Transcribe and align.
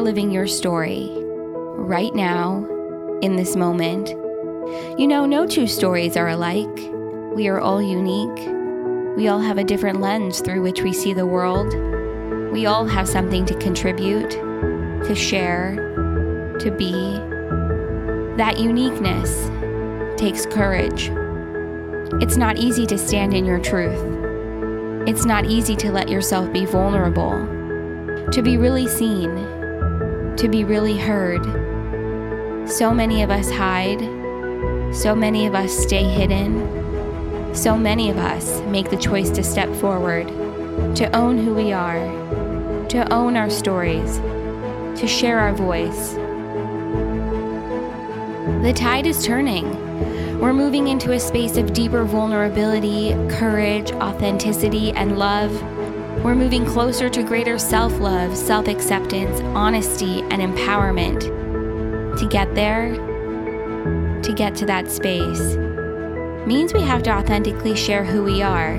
are 0.00 0.04
living 0.04 0.30
your 0.30 0.46
story 0.46 1.10
right 1.76 2.14
now, 2.14 2.66
in 3.20 3.36
this 3.36 3.54
moment. 3.54 4.08
You 4.98 5.06
know, 5.06 5.26
no 5.26 5.46
two 5.46 5.66
stories 5.66 6.16
are 6.16 6.28
alike. 6.28 6.74
We 7.34 7.48
are 7.48 7.60
all 7.60 7.82
unique. 7.82 8.48
We 9.16 9.28
all 9.28 9.40
have 9.40 9.58
a 9.58 9.64
different 9.64 10.00
lens 10.00 10.40
through 10.40 10.62
which 10.62 10.80
we 10.80 10.94
see 10.94 11.12
the 11.12 11.26
world. 11.26 11.74
We 12.50 12.64
all 12.64 12.86
have 12.86 13.08
something 13.08 13.44
to 13.44 13.54
contribute, 13.58 14.30
to 14.30 15.14
share, 15.14 15.76
to 16.60 16.70
be. 16.70 16.92
That 18.38 18.58
uniqueness 18.58 19.50
takes 20.18 20.46
courage. 20.46 21.10
It's 22.22 22.38
not 22.38 22.56
easy 22.56 22.86
to 22.86 22.96
stand 22.96 23.34
in 23.34 23.44
your 23.44 23.60
truth. 23.60 24.00
It's 25.06 25.26
not 25.26 25.44
easy 25.44 25.76
to 25.76 25.92
let 25.92 26.08
yourself 26.08 26.50
be 26.54 26.64
vulnerable, 26.64 27.32
to 28.32 28.40
be 28.42 28.56
really 28.56 28.88
seen, 28.88 29.49
to 30.40 30.48
be 30.48 30.64
really 30.64 30.96
heard. 30.96 31.44
So 32.66 32.94
many 32.94 33.22
of 33.22 33.30
us 33.30 33.50
hide, 33.50 34.00
so 34.94 35.14
many 35.14 35.44
of 35.46 35.54
us 35.54 35.70
stay 35.70 36.02
hidden, 36.02 37.54
so 37.54 37.76
many 37.76 38.08
of 38.08 38.16
us 38.16 38.62
make 38.62 38.88
the 38.88 38.96
choice 38.96 39.28
to 39.30 39.42
step 39.44 39.68
forward, 39.76 40.28
to 40.96 41.14
own 41.14 41.36
who 41.36 41.52
we 41.52 41.72
are, 41.72 42.00
to 42.88 43.12
own 43.12 43.36
our 43.36 43.50
stories, 43.50 44.16
to 44.98 45.06
share 45.06 45.38
our 45.38 45.52
voice. 45.52 46.14
The 48.64 48.72
tide 48.74 49.06
is 49.06 49.22
turning. 49.22 50.40
We're 50.40 50.54
moving 50.54 50.88
into 50.88 51.12
a 51.12 51.20
space 51.20 51.58
of 51.58 51.74
deeper 51.74 52.04
vulnerability, 52.04 53.12
courage, 53.28 53.92
authenticity, 53.92 54.92
and 54.92 55.18
love. 55.18 55.52
We're 56.22 56.34
moving 56.34 56.66
closer 56.66 57.08
to 57.08 57.22
greater 57.22 57.58
self 57.58 57.98
love, 57.98 58.36
self 58.36 58.68
acceptance, 58.68 59.40
honesty, 59.56 60.20
and 60.24 60.42
empowerment. 60.42 61.20
To 62.18 62.28
get 62.28 62.54
there, 62.54 62.92
to 64.22 64.34
get 64.34 64.54
to 64.56 64.66
that 64.66 64.90
space, 64.90 65.56
means 66.46 66.74
we 66.74 66.82
have 66.82 67.02
to 67.04 67.10
authentically 67.10 67.74
share 67.74 68.04
who 68.04 68.22
we 68.22 68.42
are. 68.42 68.74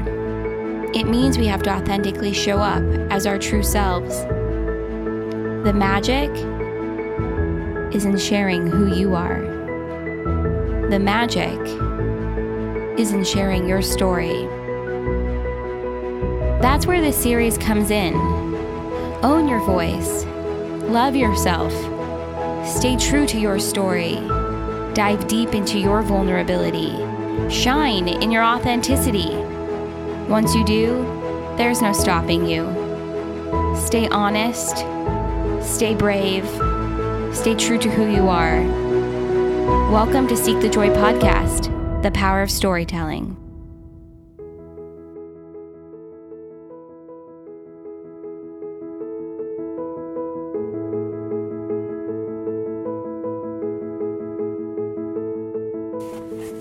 It 0.93 1.07
means 1.07 1.39
we 1.39 1.47
have 1.47 1.63
to 1.63 1.71
authentically 1.71 2.31
show 2.31 2.59
up 2.59 2.83
as 3.09 3.25
our 3.25 3.39
true 3.39 3.63
selves. 3.63 4.19
The 5.65 5.73
magic 5.73 6.29
is 7.91 8.05
in 8.05 8.19
sharing 8.19 8.67
who 8.67 8.93
you 8.93 9.15
are. 9.15 9.41
The 10.91 10.99
magic 10.99 11.59
is 12.99 13.13
in 13.13 13.23
sharing 13.23 13.67
your 13.67 13.81
story. 13.81 14.47
That's 16.61 16.85
where 16.85 17.01
this 17.01 17.17
series 17.17 17.57
comes 17.57 17.89
in. 17.89 18.13
Own 19.23 19.47
your 19.47 19.61
voice, 19.61 20.25
love 20.85 21.15
yourself, 21.15 21.73
stay 22.67 22.95
true 22.97 23.25
to 23.25 23.39
your 23.39 23.57
story, 23.57 24.17
dive 24.93 25.27
deep 25.27 25.55
into 25.55 25.79
your 25.79 26.03
vulnerability, 26.03 26.91
shine 27.49 28.07
in 28.07 28.31
your 28.31 28.43
authenticity. 28.43 29.35
Once 30.29 30.53
you 30.53 30.63
do, 30.63 31.03
there's 31.57 31.81
no 31.81 31.93
stopping 31.93 32.45
you. 32.45 32.63
Stay 33.75 34.07
honest, 34.09 34.77
stay 35.67 35.95
brave, 35.95 36.45
stay 37.35 37.55
true 37.55 37.79
to 37.79 37.89
who 37.89 38.07
you 38.07 38.29
are. 38.29 38.61
Welcome 39.91 40.27
to 40.27 40.37
Seek 40.37 40.61
the 40.61 40.69
Joy 40.69 40.89
podcast, 40.89 42.03
the 42.03 42.11
power 42.11 42.43
of 42.43 42.51
storytelling. 42.51 43.30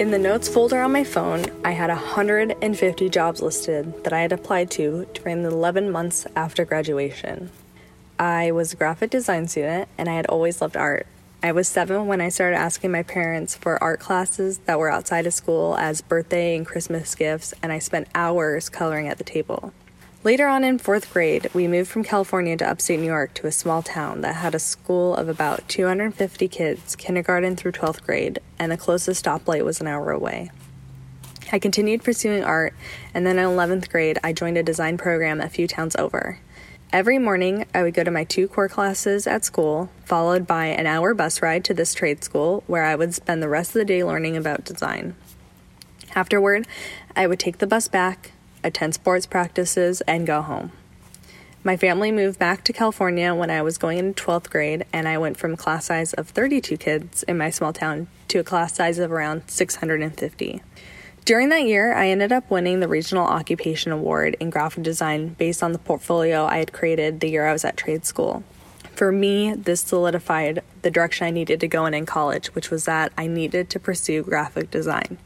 In 0.00 0.12
the 0.12 0.18
notes 0.18 0.48
folder 0.48 0.80
on 0.80 0.92
my 0.92 1.04
phone, 1.04 1.44
I 1.62 1.72
had 1.72 1.90
150 1.90 3.10
jobs 3.10 3.42
listed 3.42 4.02
that 4.02 4.14
I 4.14 4.22
had 4.22 4.32
applied 4.32 4.70
to 4.70 5.06
during 5.12 5.42
the 5.42 5.50
11 5.50 5.90
months 5.90 6.26
after 6.34 6.64
graduation. 6.64 7.50
I 8.18 8.50
was 8.50 8.72
a 8.72 8.76
graphic 8.76 9.10
design 9.10 9.46
student 9.46 9.90
and 9.98 10.08
I 10.08 10.14
had 10.14 10.24
always 10.24 10.62
loved 10.62 10.74
art. 10.74 11.06
I 11.42 11.52
was 11.52 11.68
seven 11.68 12.06
when 12.06 12.22
I 12.22 12.30
started 12.30 12.56
asking 12.56 12.92
my 12.92 13.02
parents 13.02 13.54
for 13.54 13.76
art 13.82 14.00
classes 14.00 14.56
that 14.64 14.78
were 14.78 14.90
outside 14.90 15.26
of 15.26 15.34
school 15.34 15.76
as 15.76 16.00
birthday 16.00 16.56
and 16.56 16.64
Christmas 16.64 17.14
gifts, 17.14 17.52
and 17.62 17.70
I 17.70 17.78
spent 17.78 18.08
hours 18.14 18.70
coloring 18.70 19.06
at 19.06 19.18
the 19.18 19.24
table. 19.24 19.74
Later 20.22 20.48
on 20.48 20.64
in 20.64 20.76
fourth 20.76 21.10
grade, 21.10 21.48
we 21.54 21.66
moved 21.66 21.90
from 21.90 22.04
California 22.04 22.54
to 22.58 22.70
upstate 22.70 23.00
New 23.00 23.06
York 23.06 23.32
to 23.32 23.46
a 23.46 23.52
small 23.52 23.80
town 23.80 24.20
that 24.20 24.34
had 24.34 24.54
a 24.54 24.58
school 24.58 25.16
of 25.16 25.30
about 25.30 25.66
250 25.66 26.46
kids, 26.46 26.94
kindergarten 26.94 27.56
through 27.56 27.72
12th 27.72 28.02
grade, 28.02 28.38
and 28.58 28.70
the 28.70 28.76
closest 28.76 29.24
stoplight 29.24 29.64
was 29.64 29.80
an 29.80 29.86
hour 29.86 30.10
away. 30.10 30.50
I 31.50 31.58
continued 31.58 32.04
pursuing 32.04 32.44
art, 32.44 32.74
and 33.14 33.26
then 33.26 33.38
in 33.38 33.46
11th 33.46 33.88
grade, 33.88 34.18
I 34.22 34.34
joined 34.34 34.58
a 34.58 34.62
design 34.62 34.98
program 34.98 35.40
a 35.40 35.48
few 35.48 35.66
towns 35.66 35.96
over. 35.96 36.38
Every 36.92 37.18
morning, 37.18 37.64
I 37.72 37.82
would 37.82 37.94
go 37.94 38.04
to 38.04 38.10
my 38.10 38.24
two 38.24 38.46
core 38.46 38.68
classes 38.68 39.26
at 39.26 39.46
school, 39.46 39.88
followed 40.04 40.46
by 40.46 40.66
an 40.66 40.86
hour 40.86 41.14
bus 41.14 41.40
ride 41.40 41.64
to 41.64 41.72
this 41.72 41.94
trade 41.94 42.22
school 42.22 42.62
where 42.66 42.84
I 42.84 42.94
would 42.94 43.14
spend 43.14 43.42
the 43.42 43.48
rest 43.48 43.70
of 43.70 43.80
the 43.80 43.86
day 43.86 44.04
learning 44.04 44.36
about 44.36 44.66
design. 44.66 45.14
Afterward, 46.14 46.66
I 47.16 47.26
would 47.26 47.38
take 47.38 47.56
the 47.56 47.66
bus 47.66 47.88
back, 47.88 48.32
attend 48.64 48.94
sports 48.94 49.26
practices, 49.26 50.00
and 50.02 50.26
go 50.26 50.42
home. 50.42 50.72
My 51.62 51.76
family 51.76 52.10
moved 52.10 52.38
back 52.38 52.64
to 52.64 52.72
California 52.72 53.34
when 53.34 53.50
I 53.50 53.60
was 53.60 53.76
going 53.76 53.98
into 53.98 54.24
12th 54.24 54.48
grade, 54.48 54.86
and 54.94 55.06
I 55.06 55.18
went 55.18 55.36
from 55.36 55.56
class 55.56 55.86
size 55.86 56.14
of 56.14 56.30
32 56.30 56.78
kids 56.78 57.22
in 57.24 57.36
my 57.36 57.50
small 57.50 57.74
town 57.74 58.08
to 58.28 58.38
a 58.38 58.44
class 58.44 58.74
size 58.74 58.98
of 58.98 59.12
around 59.12 59.42
650. 59.46 60.62
During 61.26 61.50
that 61.50 61.66
year, 61.66 61.92
I 61.92 62.08
ended 62.08 62.32
up 62.32 62.50
winning 62.50 62.80
the 62.80 62.88
Regional 62.88 63.26
Occupation 63.26 63.92
Award 63.92 64.36
in 64.40 64.48
graphic 64.48 64.82
design 64.82 65.34
based 65.38 65.62
on 65.62 65.72
the 65.72 65.78
portfolio 65.78 66.46
I 66.46 66.58
had 66.58 66.72
created 66.72 67.20
the 67.20 67.28
year 67.28 67.46
I 67.46 67.52
was 67.52 67.64
at 67.64 67.76
trade 67.76 68.06
school. 68.06 68.42
For 68.94 69.12
me, 69.12 69.54
this 69.54 69.82
solidified 69.82 70.62
the 70.82 70.90
direction 70.90 71.26
I 71.26 71.30
needed 71.30 71.60
to 71.60 71.68
go 71.68 71.84
in 71.84 71.92
in 71.92 72.06
college, 72.06 72.48
which 72.54 72.70
was 72.70 72.86
that 72.86 73.12
I 73.18 73.26
needed 73.26 73.68
to 73.70 73.78
pursue 73.78 74.22
graphic 74.22 74.70
design. 74.70 75.18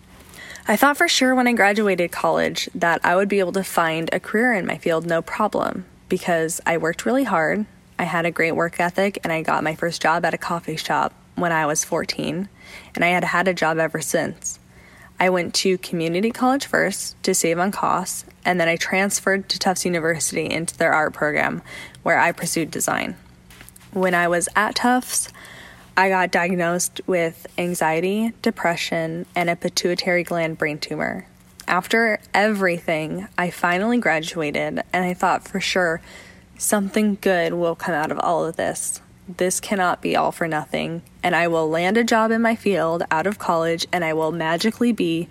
I 0.67 0.77
thought 0.77 0.97
for 0.97 1.09
sure 1.09 1.35
when 1.35 1.47
I 1.47 1.53
graduated 1.53 2.11
college 2.11 2.71
that 2.75 3.05
I 3.05 3.17
would 3.17 3.29
be 3.29 3.39
able 3.39 3.53
to 3.53 3.63
find 3.63 4.09
a 4.11 4.19
career 4.19 4.55
in 4.55 4.65
my 4.65 4.79
field 4.79 5.05
no 5.05 5.21
problem 5.21 5.85
because 6.09 6.59
I 6.65 6.79
worked 6.79 7.05
really 7.05 7.25
hard, 7.25 7.67
I 7.99 8.05
had 8.05 8.25
a 8.25 8.31
great 8.31 8.53
work 8.53 8.81
ethic, 8.81 9.19
and 9.23 9.31
I 9.31 9.43
got 9.43 9.63
my 9.63 9.75
first 9.75 10.01
job 10.01 10.25
at 10.25 10.33
a 10.33 10.39
coffee 10.39 10.77
shop 10.77 11.13
when 11.35 11.53
I 11.53 11.67
was 11.67 11.85
14, 11.85 12.49
and 12.95 13.05
I 13.05 13.09
had 13.09 13.25
had 13.25 13.47
a 13.47 13.53
job 13.53 13.79
ever 13.79 14.01
since. 14.01 14.59
I 15.21 15.29
went 15.29 15.53
to 15.57 15.77
community 15.77 16.31
college 16.31 16.65
first 16.65 17.23
to 17.25 17.35
save 17.35 17.59
on 17.59 17.71
costs, 17.71 18.25
and 18.43 18.59
then 18.59 18.69
I 18.69 18.77
transferred 18.77 19.51
to 19.51 19.59
Tufts 19.59 19.85
University 19.85 20.51
into 20.51 20.79
their 20.79 20.95
art 20.95 21.13
program 21.13 21.61
where 22.03 22.19
I 22.19 22.33
pursued 22.33 22.71
design. 22.71 23.17
When 23.93 24.15
I 24.15 24.29
was 24.29 24.49
at 24.57 24.77
Tufts, 24.77 25.29
I 25.97 26.09
got 26.09 26.31
diagnosed 26.31 27.01
with 27.07 27.47
anxiety, 27.57 28.33
depression, 28.43 29.27
and 29.37 29.49
a 29.49 29.57
pituitary 29.57 30.25
gland 30.25 30.59
brain 30.59 30.79
tumor. 30.79 31.27
After 31.69 32.21
everything, 32.33 33.29
I 33.39 33.51
finally 33.51 33.99
graduated, 33.99 34.83
and 34.93 35.05
I 35.05 35.15
thought 35.15 35.47
for 35.47 35.61
sure 35.61 36.01
something 36.59 37.19
good 37.21 37.55
will 37.55 37.75
come 37.75 37.95
out 37.95 38.13
of 38.13 38.19
all 38.19 38.45
of 38.45 38.57
this 38.57 39.01
this 39.29 39.61
cannot 39.61 40.03
be 40.03 40.17
all 40.17 40.33
for 40.33 40.47
nothing, 40.47 41.03
and 41.23 41.35
I 41.35 41.49
will 41.49 41.69
land 41.69 41.97
a 41.97 42.05
job 42.05 42.31
in 42.31 42.43
my 42.43 42.57
field 42.57 43.03
out 43.11 43.27
of 43.27 43.39
college 43.39 43.87
and 43.93 44.05
I 44.05 44.13
will 44.13 44.33
magically 44.33 44.93
be 44.93 45.29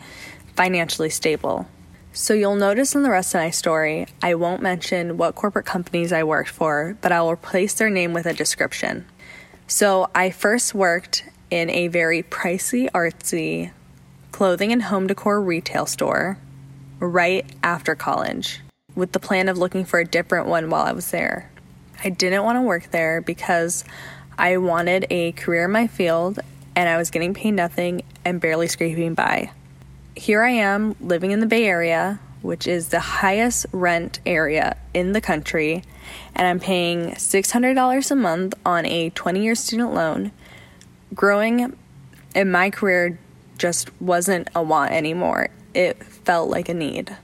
financially 0.56 1.10
stable. 1.10 1.68
So 2.12 2.34
you'll 2.34 2.56
notice 2.56 2.96
in 2.96 3.04
the 3.04 3.10
rest 3.10 3.34
of 3.34 3.42
my 3.42 3.50
story, 3.50 4.08
I 4.22 4.36
won't 4.36 4.62
mention 4.62 5.18
what 5.18 5.36
corporate 5.36 5.66
companies 5.66 6.14
I 6.14 6.24
worked 6.24 6.50
for, 6.50 6.98
but 7.02 7.12
I 7.12 7.22
will 7.22 7.32
replace 7.32 7.74
their 7.74 7.90
name 7.90 8.14
with 8.14 8.26
a 8.26 8.34
description. 8.34 9.06
So 9.68 10.10
I 10.14 10.30
first 10.30 10.76
worked 10.76 11.24
in 11.50 11.70
a 11.70 11.88
very 11.88 12.24
pricey, 12.24 12.90
artsy 12.92 13.72
clothing 14.32 14.72
and 14.72 14.84
home 14.84 15.08
decor 15.08 15.42
retail 15.42 15.86
store 15.86 16.38
right 17.00 17.46
after 17.62 17.96
college 17.96 18.60
with 18.96 19.12
the 19.12 19.20
plan 19.20 19.48
of 19.48 19.58
looking 19.58 19.86
for 19.86 20.00
a 20.00 20.06
different 20.06 20.48
one 20.48 20.70
while 20.70 20.84
I 20.84 20.92
was 20.92 21.12
there. 21.12 21.50
I 22.04 22.10
didn't 22.10 22.44
want 22.44 22.58
to 22.58 22.62
work 22.62 22.92
there 22.92 23.22
because 23.22 23.84
I 24.38 24.58
wanted 24.58 25.06
a 25.10 25.32
career 25.34 25.66
in 25.66 25.72
my 25.72 25.88
field 25.88 26.40
and 26.76 26.90
I 26.90 26.98
was 26.98 27.12
getting 27.12 27.34
paid 27.34 27.52
nothing 27.52 28.04
and 28.26 28.42
barely 28.42 28.68
scraping 28.68 29.14
by. 29.14 29.52
Here 30.16 30.44
I 30.44 30.50
am 30.50 30.96
living 31.00 31.32
in 31.32 31.40
the 31.40 31.46
Bay 31.46 31.66
Area, 31.66 32.20
which 32.42 32.68
is 32.68 32.90
the 32.90 33.00
highest 33.00 33.66
rent 33.72 34.20
area 34.26 34.76
in 34.94 35.14
the 35.14 35.22
country, 35.22 35.84
and 36.36 36.48
I'm 36.48 36.60
paying 36.60 37.12
$600 37.12 38.12
a 38.12 38.16
month 38.16 38.54
on 38.66 38.86
a 38.86 39.10
20 39.12 39.44
year 39.44 39.56
student 39.56 39.94
loan. 39.94 40.32
Growing 41.14 41.78
in 42.36 42.52
my 42.52 42.70
career 42.70 43.20
just 43.58 43.90
wasn't 44.02 44.50
a 44.56 44.64
want 44.64 44.92
anymore, 44.92 45.50
it 45.74 46.04
felt 46.04 46.50
like 46.50 46.70
a 46.70 46.74
need. 46.74 47.16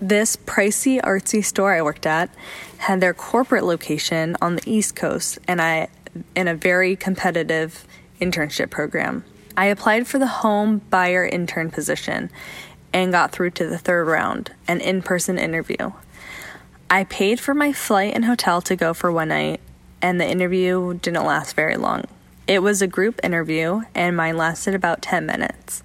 This 0.00 0.36
pricey, 0.36 1.00
artsy 1.02 1.44
store 1.44 1.74
I 1.74 1.82
worked 1.82 2.06
at 2.06 2.30
had 2.78 3.00
their 3.00 3.12
corporate 3.12 3.64
location 3.64 4.36
on 4.40 4.56
the 4.56 4.62
East 4.64 4.96
Coast, 4.96 5.38
and 5.46 5.60
I 5.60 5.88
in 6.34 6.48
a 6.48 6.54
very 6.54 6.96
competitive 6.96 7.86
internship 8.20 8.70
program. 8.70 9.24
I 9.56 9.66
applied 9.66 10.06
for 10.06 10.18
the 10.18 10.26
home 10.26 10.78
buyer 10.90 11.24
intern 11.24 11.70
position 11.70 12.30
and 12.92 13.12
got 13.12 13.30
through 13.30 13.50
to 13.50 13.66
the 13.66 13.78
third 13.78 14.06
round, 14.06 14.52
an 14.66 14.80
in 14.80 15.02
person 15.02 15.38
interview. 15.38 15.92
I 16.92 17.04
paid 17.04 17.38
for 17.38 17.54
my 17.54 17.72
flight 17.72 18.14
and 18.14 18.24
hotel 18.24 18.60
to 18.62 18.74
go 18.74 18.92
for 18.92 19.12
one 19.12 19.28
night, 19.28 19.60
and 20.02 20.20
the 20.20 20.28
interview 20.28 20.94
didn't 20.94 21.24
last 21.24 21.54
very 21.54 21.76
long. 21.76 22.04
It 22.48 22.64
was 22.64 22.82
a 22.82 22.88
group 22.88 23.20
interview, 23.22 23.82
and 23.94 24.16
mine 24.16 24.36
lasted 24.36 24.74
about 24.74 25.00
10 25.00 25.24
minutes. 25.24 25.84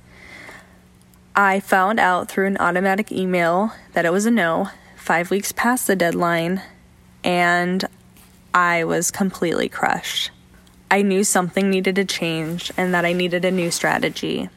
I 1.35 1.59
found 1.59 1.99
out 1.99 2.27
through 2.27 2.47
an 2.47 2.57
automatic 2.57 3.11
email 3.11 3.71
that 3.93 4.05
it 4.05 4.11
was 4.11 4.25
a 4.25 4.31
no, 4.31 4.69
five 4.95 5.29
weeks 5.29 5.51
past 5.51 5.85
the 5.85 5.95
deadline, 5.95 6.63
and 7.23 7.85
I 8.51 8.83
was 8.83 9.11
completely 9.11 9.69
crushed. 9.69 10.31
I 10.89 11.03
knew 11.03 11.23
something 11.23 11.69
needed 11.69 11.95
to 11.97 12.05
change 12.05 12.71
and 12.77 12.95
that 12.95 13.05
I 13.05 13.13
needed 13.13 13.45
a 13.45 13.51
new 13.51 13.69
strategy. 13.69 14.49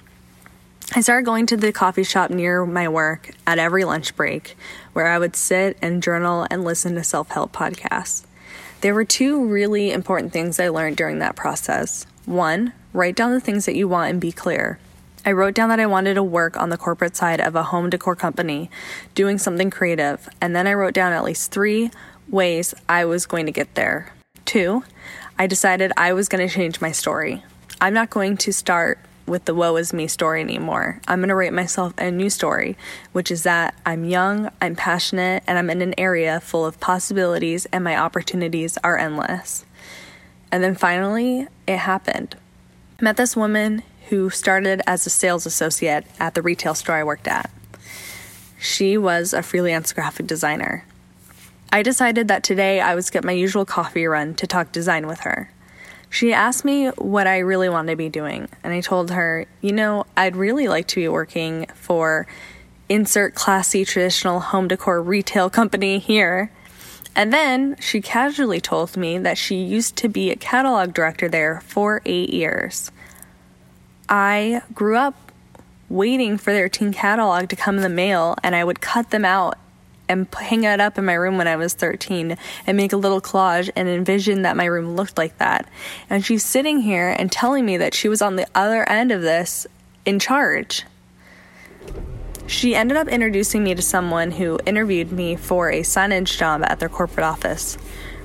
I 0.95 1.03
started 1.03 1.27
going 1.27 1.45
to 1.47 1.57
the 1.57 1.73
coffee 1.73 2.05
shop 2.05 2.31
near 2.31 2.65
my 2.65 2.89
work 2.89 3.33
at 3.47 3.59
every 3.59 3.85
lunch 3.85 4.17
break 4.17 4.57
where 4.99 5.07
I 5.07 5.19
would 5.21 5.37
sit 5.37 5.79
and 5.81 6.03
journal 6.03 6.45
and 6.51 6.65
listen 6.65 6.97
to 6.97 7.05
self 7.05 7.29
help 7.29 7.53
podcasts. 7.53 8.25
There 8.81 8.95
were 8.95 9.05
two 9.05 9.47
really 9.47 9.93
important 9.93 10.33
things 10.33 10.59
I 10.59 10.71
learned 10.71 10.97
during 10.97 11.21
that 11.21 11.37
process. 11.37 12.05
One, 12.27 12.73
write 12.93 13.15
down 13.15 13.31
the 13.31 13.39
things 13.41 13.65
that 13.67 13.77
you 13.77 13.87
want 13.87 14.11
and 14.11 14.21
be 14.21 14.33
clear. 14.33 14.81
I 15.25 15.31
wrote 15.31 15.55
down 15.55 15.69
that 15.69 15.79
I 15.79 15.87
wanted 15.87 16.15
to 16.15 16.25
work 16.25 16.57
on 16.57 16.71
the 16.71 16.77
corporate 16.77 17.15
side 17.15 17.41
of 17.41 17.55
a 17.55 17.63
home 17.63 17.91
decor 17.91 18.17
company, 18.17 18.73
doing 19.15 19.39
something 19.39 19.71
creative, 19.71 20.29
and 20.41 20.57
then 20.57 20.67
I 20.67 20.75
wrote 20.75 20.95
down 20.95 21.13
at 21.13 21.23
least 21.23 21.53
three 21.53 21.93
ways 22.29 22.75
I 22.89 23.05
was 23.05 23.25
going 23.25 23.47
to 23.47 23.53
get 23.53 23.77
there. 23.77 24.13
Two, 24.47 24.83
I 25.39 25.47
decided 25.47 25.93
I 25.97 26.13
was 26.13 26.29
going 26.29 26.45
to 26.45 26.53
change 26.53 26.81
my 26.81 26.91
story. 26.91 27.45
I'm 27.81 27.95
not 27.95 28.11
going 28.11 28.37
to 28.39 28.53
start 28.53 28.99
with 29.29 29.45
the 29.45 29.55
woe 29.55 29.77
is 29.77 29.93
me 29.93 30.09
story 30.09 30.41
anymore. 30.41 31.01
I'm 31.07 31.21
going 31.21 31.29
to 31.29 31.35
write 31.35 31.53
myself 31.53 31.93
a 31.99 32.11
new 32.11 32.31
story, 32.31 32.77
which 33.13 33.31
is 33.31 33.43
that 33.45 33.75
I'm 33.87 34.05
young, 34.05 34.51
I'm 34.61 34.75
passionate, 34.75 35.43
and 35.47 35.59
I'm 35.59 35.71
in 35.71 35.83
an 35.83 35.95
area 35.99 36.41
full 36.41 36.67
of 36.67 36.81
possibilities, 36.81 37.67
and 37.67 37.85
my 37.85 37.97
opportunities 37.97 38.79
are 38.83 38.99
endless. 38.99 39.65
And 40.51 40.65
then 40.65 40.75
finally, 40.75 41.47
it 41.67 41.79
happened. 41.79 42.37
I 42.99 43.05
met 43.05 43.17
this 43.17 43.37
woman 43.37 43.83
who 44.09 44.31
started 44.31 44.81
as 44.87 45.07
a 45.07 45.11
sales 45.11 45.47
associate 45.47 46.05
at 46.19 46.35
the 46.35 46.43
retail 46.43 46.75
store 46.75 46.97
I 46.97 47.05
worked 47.05 47.29
at. 47.29 47.51
She 48.59 48.99
was 48.99 49.33
a 49.33 49.43
freelance 49.43 49.93
graphic 49.93 50.27
designer. 50.27 50.85
I 51.71 51.83
decided 51.83 52.29
that 52.29 52.43
today 52.43 52.81
I 52.81 52.95
would 52.95 53.05
skip 53.05 53.23
my 53.23 53.33
usual 53.33 53.67
coffee 53.67 54.07
run 54.07 54.35
to 54.37 54.47
talk 54.47 54.73
design 54.73 55.07
with 55.07 55.21
her. 55.21 55.51
She 56.11 56.33
asked 56.33 56.65
me 56.65 56.89
what 56.89 57.27
I 57.27 57.39
really 57.39 57.69
wanted 57.69 57.93
to 57.93 57.97
be 57.97 58.09
doing, 58.09 58.49
and 58.65 58.73
I 58.73 58.81
told 58.81 59.11
her, 59.11 59.47
you 59.61 59.73
know, 59.73 60.07
I'd 60.17 60.37
really 60.37 60.67
like 60.67 60.87
to 60.89 60.97
be 60.97 61.09
working 61.09 61.67
for 61.75 62.27
insert 62.89 63.35
classy 63.35 63.85
traditional 63.85 64.41
home 64.41 64.69
decor 64.69 65.03
retail 65.03 65.51
company 65.51 65.99
here. 65.99 66.51
And 67.15 67.33
then 67.33 67.77
she 67.81 68.01
casually 68.01 68.61
told 68.61 68.97
me 68.97 69.19
that 69.19 69.37
she 69.37 69.57
used 69.57 69.97
to 69.97 70.09
be 70.09 70.31
a 70.31 70.37
catalog 70.37 70.95
director 70.95 71.29
there 71.29 71.61
for 71.61 72.01
eight 72.07 72.31
years. 72.31 72.91
I 74.09 74.63
grew 74.73 74.97
up 74.97 75.33
waiting 75.91 76.39
for 76.39 76.53
their 76.53 76.69
teen 76.69 76.93
catalog 76.93 77.49
to 77.49 77.57
come 77.57 77.77
in 77.77 77.83
the 77.83 77.89
mail, 77.89 78.37
and 78.43 78.55
I 78.55 78.65
would 78.65 78.81
cut 78.81 79.11
them 79.11 79.25
out 79.25 79.59
and 80.09 80.27
hang 80.35 80.65
it 80.65 80.81
up 80.81 80.99
in 80.99 81.05
my 81.05 81.15
room 81.15 81.37
when 81.39 81.49
I 81.49 81.57
was 81.57 81.75
13 81.75 82.37
and 82.67 82.77
make 82.77 82.93
a 82.93 82.97
little 82.97 83.21
collage 83.21 83.71
and 83.77 83.89
envision 83.89 84.43
that 84.43 84.57
my 84.57 84.65
room 84.65 84.97
looked 84.97 85.19
like 85.19 85.39
that. 85.39 85.69
And 86.09 86.25
she's 86.25 86.45
sitting 86.45 86.81
here 86.81 87.09
and 87.09 87.31
telling 87.31 87.65
me 87.65 87.77
that 87.77 87.95
she 87.95 88.09
was 88.09 88.23
on 88.23 88.37
the 88.37 88.47
other 88.55 88.89
end 88.89 89.13
of 89.13 89.23
this 89.23 89.67
in 90.05 90.19
charge. 90.19 90.85
She 92.47 92.75
ended 92.75 92.97
up 92.97 93.09
introducing 93.09 93.63
me 93.63 93.75
to 93.75 93.83
someone 93.83 94.31
who 94.31 94.59
interviewed 94.65 95.13
me 95.13 95.37
for 95.37 95.71
a 95.71 95.83
signage 95.83 96.39
job 96.39 96.63
at 96.65 96.81
their 96.81 96.89
corporate 96.89 97.27
office. 97.27 97.77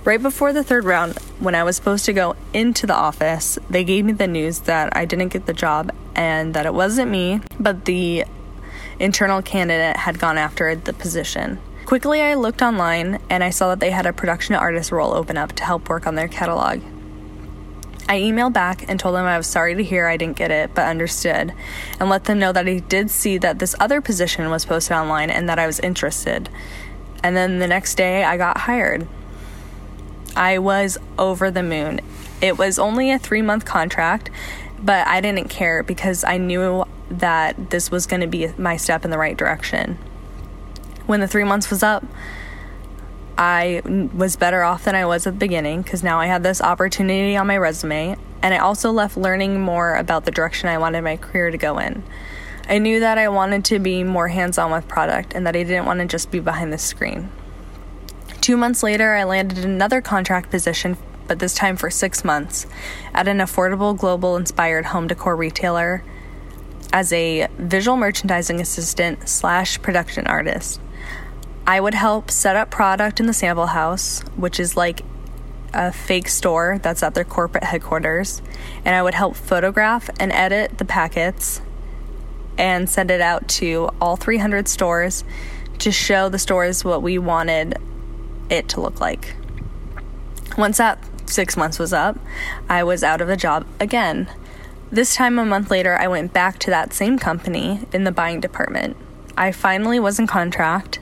Right 0.05 0.21
before 0.21 0.53
the 0.53 0.63
third 0.63 0.85
round, 0.85 1.17
when 1.39 1.55
I 1.55 1.63
was 1.63 1.75
supposed 1.75 2.05
to 2.05 2.13
go 2.13 2.35
into 2.53 2.87
the 2.87 2.93
office, 2.93 3.59
they 3.69 3.83
gave 3.83 4.05
me 4.05 4.13
the 4.13 4.27
news 4.27 4.59
that 4.61 4.95
I 4.95 5.05
didn't 5.05 5.29
get 5.29 5.45
the 5.45 5.53
job 5.53 5.91
and 6.15 6.53
that 6.53 6.65
it 6.65 6.73
wasn't 6.73 7.11
me, 7.11 7.41
but 7.59 7.85
the 7.85 8.25
internal 8.99 9.41
candidate 9.41 9.97
had 9.97 10.19
gone 10.19 10.37
after 10.37 10.75
the 10.75 10.93
position. 10.93 11.59
Quickly, 11.85 12.21
I 12.21 12.35
looked 12.35 12.61
online 12.61 13.19
and 13.29 13.43
I 13.43 13.49
saw 13.49 13.69
that 13.69 13.79
they 13.81 13.91
had 13.91 14.05
a 14.05 14.13
production 14.13 14.55
artist 14.55 14.91
role 14.91 15.13
open 15.13 15.37
up 15.37 15.51
to 15.53 15.65
help 15.65 15.89
work 15.89 16.07
on 16.07 16.15
their 16.15 16.29
catalog. 16.29 16.81
I 18.07 18.19
emailed 18.19 18.53
back 18.53 18.87
and 18.87 18.99
told 18.99 19.15
them 19.15 19.25
I 19.25 19.37
was 19.37 19.47
sorry 19.47 19.75
to 19.75 19.83
hear 19.83 20.07
I 20.07 20.17
didn't 20.17 20.37
get 20.37 20.51
it, 20.51 20.73
but 20.73 20.87
understood, 20.87 21.53
and 21.99 22.09
let 22.09 22.25
them 22.25 22.39
know 22.39 22.51
that 22.51 22.67
I 22.67 22.79
did 22.79 23.09
see 23.09 23.37
that 23.39 23.59
this 23.59 23.75
other 23.79 24.01
position 24.01 24.49
was 24.49 24.65
posted 24.65 24.95
online 24.95 25.29
and 25.29 25.47
that 25.49 25.59
I 25.59 25.65
was 25.65 25.79
interested. 25.79 26.49
And 27.23 27.35
then 27.35 27.59
the 27.59 27.67
next 27.67 27.95
day, 27.95 28.23
I 28.23 28.37
got 28.37 28.59
hired. 28.59 29.07
I 30.35 30.59
was 30.59 30.97
over 31.17 31.51
the 31.51 31.63
moon. 31.63 32.01
It 32.41 32.57
was 32.57 32.79
only 32.79 33.11
a 33.11 33.19
three 33.19 33.41
month 33.41 33.65
contract, 33.65 34.29
but 34.79 35.07
I 35.07 35.21
didn't 35.21 35.49
care 35.49 35.83
because 35.83 36.23
I 36.23 36.37
knew 36.37 36.85
that 37.09 37.69
this 37.69 37.91
was 37.91 38.05
going 38.05 38.21
to 38.21 38.27
be 38.27 38.47
my 38.57 38.77
step 38.77 39.05
in 39.05 39.11
the 39.11 39.17
right 39.17 39.37
direction. 39.37 39.97
When 41.13 41.19
the 41.19 41.27
three 41.27 41.43
months 41.43 41.69
was 41.69 41.83
up, 41.83 42.03
I 43.37 43.83
was 44.15 44.35
better 44.35 44.63
off 44.63 44.85
than 44.85 44.95
I 44.95 45.05
was 45.05 45.27
at 45.27 45.35
the 45.35 45.39
beginning 45.39 45.83
because 45.83 46.01
now 46.01 46.19
I 46.19 46.25
had 46.25 46.41
this 46.41 46.59
opportunity 46.59 47.37
on 47.37 47.45
my 47.45 47.55
resume, 47.55 48.17
and 48.41 48.51
I 48.51 48.57
also 48.57 48.91
left 48.91 49.15
learning 49.15 49.61
more 49.61 49.93
about 49.93 50.25
the 50.25 50.31
direction 50.31 50.69
I 50.69 50.79
wanted 50.79 51.03
my 51.03 51.17
career 51.17 51.51
to 51.51 51.57
go 51.59 51.77
in. 51.77 52.01
I 52.67 52.79
knew 52.79 52.99
that 53.01 53.19
I 53.19 53.27
wanted 53.27 53.63
to 53.65 53.77
be 53.77 54.03
more 54.03 54.29
hands 54.29 54.57
on 54.57 54.71
with 54.71 54.87
product 54.87 55.35
and 55.35 55.45
that 55.45 55.55
I 55.55 55.61
didn't 55.61 55.85
want 55.85 55.99
to 55.99 56.07
just 56.07 56.31
be 56.31 56.39
behind 56.39 56.73
the 56.73 56.79
screen. 56.79 57.29
Two 58.41 58.57
months 58.57 58.81
later, 58.81 59.13
I 59.13 59.23
landed 59.23 59.63
another 59.63 60.01
contract 60.01 60.49
position, 60.49 60.97
but 61.27 61.37
this 61.37 61.53
time 61.53 61.75
for 61.75 61.91
six 61.91 62.25
months, 62.25 62.65
at 63.13 63.27
an 63.27 63.37
affordable 63.37 63.95
global 63.95 64.35
inspired 64.35 64.85
home 64.85 65.05
decor 65.05 65.35
retailer 65.35 66.03
as 66.91 67.13
a 67.13 67.47
visual 67.59 67.97
merchandising 67.97 68.59
assistant 68.59 69.29
slash 69.29 69.79
production 69.79 70.25
artist. 70.25 70.79
I 71.65 71.79
would 71.79 71.93
help 71.93 72.29
set 72.29 72.55
up 72.57 72.69
product 72.69 73.19
in 73.21 73.25
the 73.25 73.33
sample 73.33 73.67
house, 73.67 74.21
which 74.35 74.59
is 74.59 74.75
like 74.75 75.01
a 75.73 75.93
fake 75.93 76.27
store 76.27 76.77
that's 76.81 77.01
at 77.01 77.13
their 77.13 77.23
corporate 77.23 77.63
headquarters, 77.63 78.41
and 78.83 78.93
I 78.95 79.01
would 79.01 79.13
help 79.13 79.35
photograph 79.35 80.09
and 80.19 80.31
edit 80.33 80.77
the 80.77 80.85
packets 80.85 81.61
and 82.57 82.89
send 82.89 83.09
it 83.09 83.21
out 83.21 83.47
to 83.47 83.89
all 84.01 84.17
300 84.17 84.67
stores 84.67 85.23
to 85.79 85.91
show 85.91 86.29
the 86.29 86.37
stores 86.37 86.83
what 86.83 87.01
we 87.01 87.17
wanted 87.17 87.77
it 88.49 88.67
to 88.69 88.81
look 88.81 88.99
like. 88.99 89.35
Once 90.57 90.77
that 90.77 90.99
six 91.25 91.55
months 91.55 91.79
was 91.79 91.93
up, 91.93 92.19
I 92.69 92.83
was 92.83 93.03
out 93.03 93.21
of 93.21 93.29
a 93.29 93.37
job 93.37 93.65
again. 93.79 94.29
This 94.91 95.15
time, 95.15 95.39
a 95.39 95.45
month 95.45 95.71
later, 95.71 95.95
I 95.95 96.07
went 96.07 96.33
back 96.33 96.59
to 96.59 96.69
that 96.69 96.93
same 96.93 97.17
company 97.17 97.87
in 97.91 98.03
the 98.03 98.11
buying 98.11 98.39
department. 98.39 98.95
I 99.35 99.51
finally 99.51 99.99
was 99.99 100.19
in 100.19 100.27
contract 100.27 100.99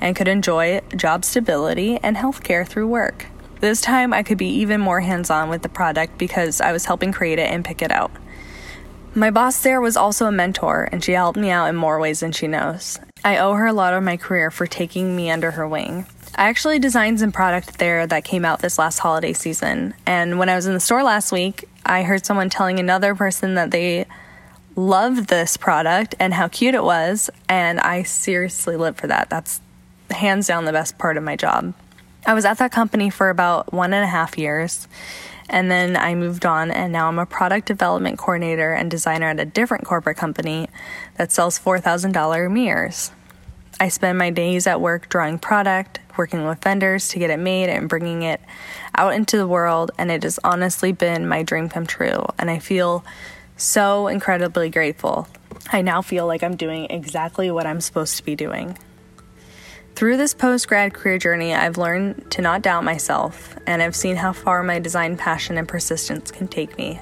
and 0.00 0.16
could 0.16 0.28
enjoy 0.28 0.80
job 0.96 1.24
stability 1.24 1.98
and 2.02 2.16
health 2.16 2.42
care 2.42 2.64
through 2.64 2.88
work. 2.88 3.26
This 3.60 3.80
time, 3.80 4.12
I 4.12 4.22
could 4.22 4.38
be 4.38 4.48
even 4.48 4.80
more 4.80 5.00
hands 5.00 5.30
on 5.30 5.48
with 5.48 5.62
the 5.62 5.68
product 5.68 6.18
because 6.18 6.60
I 6.60 6.72
was 6.72 6.84
helping 6.84 7.12
create 7.12 7.38
it 7.38 7.50
and 7.50 7.64
pick 7.64 7.80
it 7.80 7.90
out. 7.90 8.10
My 9.14 9.30
boss 9.30 9.62
there 9.62 9.80
was 9.80 9.96
also 9.96 10.26
a 10.26 10.32
mentor, 10.32 10.88
and 10.90 11.02
she 11.02 11.12
helped 11.12 11.38
me 11.38 11.48
out 11.48 11.68
in 11.68 11.76
more 11.76 12.00
ways 12.00 12.20
than 12.20 12.32
she 12.32 12.48
knows. 12.48 12.98
I 13.24 13.38
owe 13.38 13.54
her 13.54 13.66
a 13.66 13.72
lot 13.72 13.94
of 13.94 14.02
my 14.02 14.16
career 14.16 14.50
for 14.50 14.66
taking 14.66 15.14
me 15.14 15.30
under 15.30 15.52
her 15.52 15.68
wing. 15.68 16.06
I 16.34 16.48
actually 16.48 16.80
designed 16.80 17.20
some 17.20 17.30
product 17.30 17.78
there 17.78 18.06
that 18.08 18.24
came 18.24 18.44
out 18.44 18.58
this 18.58 18.76
last 18.76 18.98
holiday 18.98 19.32
season, 19.32 19.94
and 20.04 20.38
when 20.38 20.48
I 20.48 20.56
was 20.56 20.66
in 20.66 20.74
the 20.74 20.80
store 20.80 21.04
last 21.04 21.30
week, 21.30 21.68
I 21.86 22.02
heard 22.02 22.26
someone 22.26 22.50
telling 22.50 22.80
another 22.80 23.14
person 23.14 23.54
that 23.54 23.70
they 23.70 24.06
loved 24.74 25.28
this 25.28 25.56
product 25.56 26.16
and 26.18 26.34
how 26.34 26.48
cute 26.48 26.74
it 26.74 26.82
was, 26.82 27.30
and 27.48 27.78
I 27.78 28.02
seriously 28.02 28.76
live 28.76 28.96
for 28.96 29.06
that. 29.06 29.30
That's 29.30 29.60
hands 30.10 30.46
down 30.46 30.64
the 30.64 30.72
best 30.72 30.98
part 30.98 31.16
of 31.16 31.22
my 31.22 31.36
job. 31.36 31.74
I 32.26 32.34
was 32.34 32.44
at 32.44 32.58
that 32.58 32.72
company 32.72 33.10
for 33.10 33.30
about 33.30 33.72
one 33.72 33.92
and 33.92 34.04
a 34.04 34.08
half 34.08 34.38
years, 34.38 34.88
and 35.48 35.70
then 35.70 35.96
I 35.96 36.14
moved 36.14 36.46
on, 36.46 36.70
and 36.70 36.92
now 36.92 37.08
I'm 37.08 37.18
a 37.18 37.26
product 37.26 37.66
development 37.66 38.18
coordinator 38.18 38.72
and 38.72 38.90
designer 38.90 39.28
at 39.28 39.40
a 39.40 39.44
different 39.44 39.84
corporate 39.84 40.16
company 40.16 40.68
that 41.16 41.32
sells 41.32 41.58
$4,000 41.58 42.50
mirrors. 42.50 43.12
I 43.80 43.88
spend 43.88 44.18
my 44.18 44.30
days 44.30 44.66
at 44.66 44.80
work 44.80 45.08
drawing 45.08 45.38
product, 45.38 45.98
working 46.16 46.46
with 46.46 46.62
vendors 46.62 47.08
to 47.08 47.18
get 47.18 47.30
it 47.30 47.38
made, 47.38 47.68
and 47.68 47.88
bringing 47.88 48.22
it 48.22 48.40
out 48.94 49.14
into 49.14 49.36
the 49.36 49.48
world. 49.48 49.90
And 49.98 50.10
it 50.10 50.22
has 50.22 50.38
honestly 50.44 50.92
been 50.92 51.28
my 51.28 51.42
dream 51.42 51.68
come 51.68 51.86
true. 51.86 52.24
And 52.38 52.50
I 52.50 52.60
feel 52.60 53.04
so 53.56 54.06
incredibly 54.06 54.70
grateful. 54.70 55.28
I 55.72 55.82
now 55.82 56.02
feel 56.02 56.26
like 56.26 56.42
I'm 56.42 56.56
doing 56.56 56.86
exactly 56.90 57.50
what 57.50 57.66
I'm 57.66 57.80
supposed 57.80 58.16
to 58.16 58.24
be 58.24 58.36
doing. 58.36 58.78
Through 59.94 60.16
this 60.16 60.34
post 60.34 60.66
grad 60.66 60.92
career 60.92 61.18
journey, 61.18 61.54
I've 61.54 61.78
learned 61.78 62.28
to 62.32 62.42
not 62.42 62.62
doubt 62.62 62.82
myself, 62.82 63.56
and 63.64 63.80
I've 63.80 63.94
seen 63.94 64.16
how 64.16 64.32
far 64.32 64.64
my 64.64 64.80
design 64.80 65.16
passion 65.16 65.56
and 65.56 65.68
persistence 65.68 66.32
can 66.32 66.48
take 66.48 66.76
me. 66.76 67.00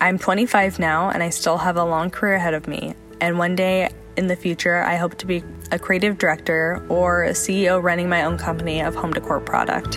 I'm 0.00 0.16
25 0.16 0.78
now, 0.78 1.10
and 1.10 1.24
I 1.24 1.30
still 1.30 1.58
have 1.58 1.76
a 1.76 1.84
long 1.84 2.10
career 2.10 2.34
ahead 2.34 2.54
of 2.54 2.68
me, 2.68 2.94
and 3.20 3.36
one 3.36 3.56
day 3.56 3.90
in 4.16 4.28
the 4.28 4.36
future, 4.36 4.76
I 4.76 4.94
hope 4.94 5.18
to 5.18 5.26
be 5.26 5.42
a 5.72 5.78
creative 5.78 6.16
director 6.16 6.86
or 6.88 7.24
a 7.24 7.30
CEO 7.30 7.82
running 7.82 8.08
my 8.08 8.22
own 8.22 8.38
company 8.38 8.80
of 8.80 8.94
home 8.94 9.12
decor 9.12 9.40
product. 9.40 9.96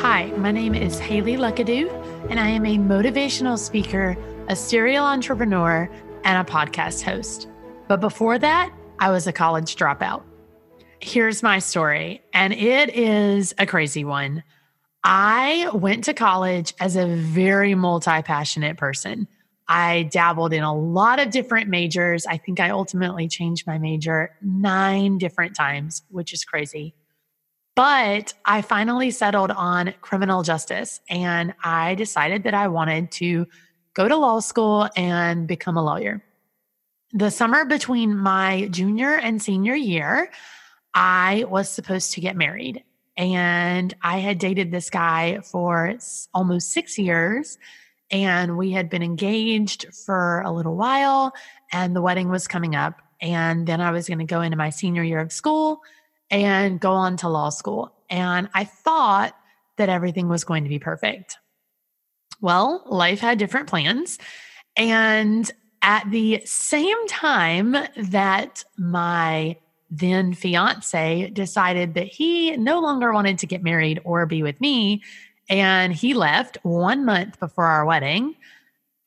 Hi, 0.00 0.26
my 0.36 0.52
name 0.52 0.76
is 0.76 1.00
Haley 1.00 1.36
Luckadoo, 1.36 2.17
and 2.28 2.38
I 2.38 2.48
am 2.48 2.66
a 2.66 2.76
motivational 2.76 3.58
speaker, 3.58 4.16
a 4.48 4.56
serial 4.56 5.04
entrepreneur, 5.04 5.90
and 6.24 6.46
a 6.46 6.50
podcast 6.50 7.02
host. 7.02 7.48
But 7.88 8.00
before 8.00 8.38
that, 8.38 8.72
I 8.98 9.10
was 9.10 9.26
a 9.26 9.32
college 9.32 9.76
dropout. 9.76 10.22
Here's 11.00 11.42
my 11.42 11.58
story, 11.58 12.22
and 12.34 12.52
it 12.52 12.94
is 12.94 13.54
a 13.58 13.66
crazy 13.66 14.04
one. 14.04 14.42
I 15.04 15.70
went 15.72 16.04
to 16.04 16.14
college 16.14 16.74
as 16.80 16.96
a 16.96 17.06
very 17.06 17.74
multi 17.74 18.20
passionate 18.22 18.76
person. 18.76 19.28
I 19.68 20.04
dabbled 20.04 20.52
in 20.52 20.62
a 20.62 20.74
lot 20.74 21.20
of 21.20 21.30
different 21.30 21.68
majors. 21.68 22.26
I 22.26 22.36
think 22.36 22.58
I 22.58 22.70
ultimately 22.70 23.28
changed 23.28 23.66
my 23.66 23.78
major 23.78 24.34
nine 24.42 25.18
different 25.18 25.54
times, 25.54 26.02
which 26.10 26.32
is 26.32 26.44
crazy. 26.44 26.94
But 27.78 28.34
I 28.44 28.62
finally 28.62 29.12
settled 29.12 29.52
on 29.52 29.94
criminal 30.00 30.42
justice 30.42 30.98
and 31.08 31.54
I 31.62 31.94
decided 31.94 32.42
that 32.42 32.52
I 32.52 32.66
wanted 32.66 33.12
to 33.12 33.46
go 33.94 34.08
to 34.08 34.16
law 34.16 34.40
school 34.40 34.88
and 34.96 35.46
become 35.46 35.76
a 35.76 35.84
lawyer. 35.84 36.20
The 37.12 37.30
summer 37.30 37.64
between 37.64 38.18
my 38.18 38.66
junior 38.72 39.14
and 39.14 39.40
senior 39.40 39.76
year, 39.76 40.32
I 40.92 41.44
was 41.48 41.68
supposed 41.68 42.14
to 42.14 42.20
get 42.20 42.34
married. 42.34 42.82
And 43.16 43.94
I 44.02 44.18
had 44.18 44.40
dated 44.40 44.72
this 44.72 44.90
guy 44.90 45.38
for 45.44 45.96
almost 46.34 46.72
six 46.72 46.98
years. 46.98 47.58
And 48.10 48.58
we 48.58 48.72
had 48.72 48.90
been 48.90 49.04
engaged 49.04 49.94
for 50.04 50.40
a 50.40 50.50
little 50.50 50.74
while, 50.74 51.32
and 51.70 51.94
the 51.94 52.02
wedding 52.02 52.28
was 52.28 52.48
coming 52.48 52.74
up. 52.74 53.00
And 53.20 53.68
then 53.68 53.80
I 53.80 53.92
was 53.92 54.08
going 54.08 54.18
to 54.18 54.24
go 54.24 54.40
into 54.40 54.56
my 54.56 54.70
senior 54.70 55.04
year 55.04 55.20
of 55.20 55.30
school 55.30 55.80
and 56.30 56.80
go 56.80 56.92
on 56.92 57.16
to 57.18 57.28
law 57.28 57.50
school. 57.50 57.92
And 58.10 58.48
I 58.54 58.64
thought 58.64 59.34
that 59.76 59.88
everything 59.88 60.28
was 60.28 60.44
going 60.44 60.64
to 60.64 60.68
be 60.68 60.78
perfect. 60.78 61.38
Well, 62.40 62.82
life 62.86 63.20
had 63.20 63.38
different 63.38 63.68
plans. 63.68 64.18
And 64.76 65.50
at 65.82 66.10
the 66.10 66.42
same 66.44 67.06
time 67.06 67.76
that 67.96 68.64
my 68.76 69.56
then 69.90 70.34
fiance 70.34 71.30
decided 71.30 71.94
that 71.94 72.06
he 72.06 72.56
no 72.56 72.80
longer 72.80 73.12
wanted 73.12 73.38
to 73.38 73.46
get 73.46 73.62
married 73.62 74.00
or 74.04 74.26
be 74.26 74.42
with 74.42 74.60
me, 74.60 75.02
and 75.48 75.94
he 75.94 76.12
left 76.12 76.58
one 76.62 77.04
month 77.04 77.40
before 77.40 77.64
our 77.64 77.86
wedding. 77.86 78.34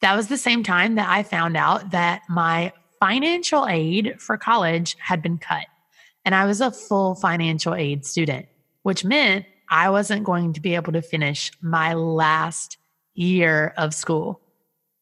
That 0.02 0.16
was 0.16 0.28
the 0.28 0.38
same 0.38 0.64
time 0.64 0.96
that 0.96 1.08
I 1.08 1.22
found 1.22 1.56
out 1.56 1.92
that 1.92 2.24
my 2.28 2.74
financial 3.00 3.68
aid 3.68 4.20
for 4.20 4.38
college 4.38 4.98
had 5.00 5.22
been 5.22 5.38
cut 5.38 5.66
and 6.26 6.36
I 6.36 6.46
was 6.46 6.62
a 6.62 6.72
full 6.72 7.16
financial 7.16 7.76
aid 7.76 8.06
student, 8.06 8.48
which 8.84 9.04
meant 9.04 9.46
I 9.70 9.90
wasn't 9.90 10.24
going 10.24 10.54
to 10.54 10.62
be 10.62 10.76
able 10.76 10.94
to 10.94 11.02
finish 11.02 11.52
my 11.62 11.94
last 11.94 12.78
year 13.14 13.74
of 13.78 13.94
school. 13.94 14.42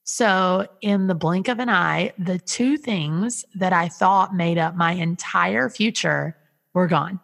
So, 0.04 0.68
in 0.82 1.06
the 1.06 1.16
blink 1.16 1.48
of 1.50 1.60
an 1.60 1.70
eye, 1.70 2.14
the 2.18 2.40
two 2.40 2.78
things 2.78 3.46
that 3.56 3.74
I 3.74 3.90
thought 3.90 4.34
made 4.34 4.58
up 4.58 4.76
my 4.76 4.94
entire 4.94 5.70
future 5.70 6.36
were 6.74 6.88
gone. 6.88 7.20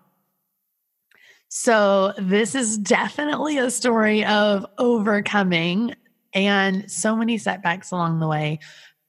So, 1.49 2.13
this 2.19 2.53
is 2.53 2.77
definitely 2.77 3.57
a 3.57 3.71
story 3.71 4.23
of 4.25 4.67
overcoming 4.77 5.95
and 6.33 6.89
so 6.91 7.15
many 7.15 7.39
setbacks 7.39 7.89
along 7.91 8.19
the 8.19 8.27
way. 8.27 8.59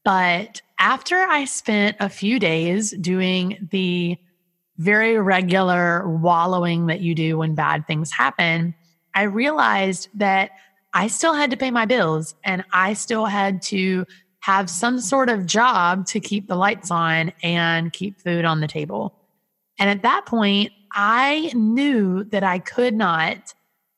But 0.05 0.63
after 0.79 1.17
I 1.17 1.45
spent 1.45 1.97
a 2.01 2.09
few 2.09 2.39
days 2.39 2.93
doing 2.93 3.69
the 3.71 4.17
very 4.79 5.19
regular 5.19 6.09
wallowing 6.09 6.87
that 6.87 7.01
you 7.01 7.15
do 7.15 7.39
when 7.39 7.55
bad 7.55 7.87
things 7.87 8.11
happen, 8.11 8.75
I 9.15 9.23
realized 9.23 10.09
that 10.15 10.51
I 10.93 11.09
still 11.09 11.35
had 11.35 11.51
to 11.51 11.57
pay 11.57 11.71
my 11.71 11.87
bills 11.87 12.35
and 12.45 12.65
I 12.73 12.93
still 12.93 13.27
had 13.27 13.63
to 13.63 14.07
have 14.41 14.71
some 14.71 15.01
sort 15.01 15.29
of 15.29 15.47
job 15.47 16.07
to 16.07 16.21
keep 16.21 16.47
the 16.47 16.57
lights 16.57 16.91
on 16.91 17.33
and 17.43 17.93
keep 17.93 18.21
food 18.21 18.45
on 18.45 18.61
the 18.61 18.69
table. 18.69 19.15
And 19.79 19.91
at 19.91 20.03
that 20.03 20.27
point, 20.27 20.73
I 20.93 21.51
knew 21.55 22.25
that 22.25 22.45
I 22.45 22.59
could 22.59 22.95
not 22.95 23.55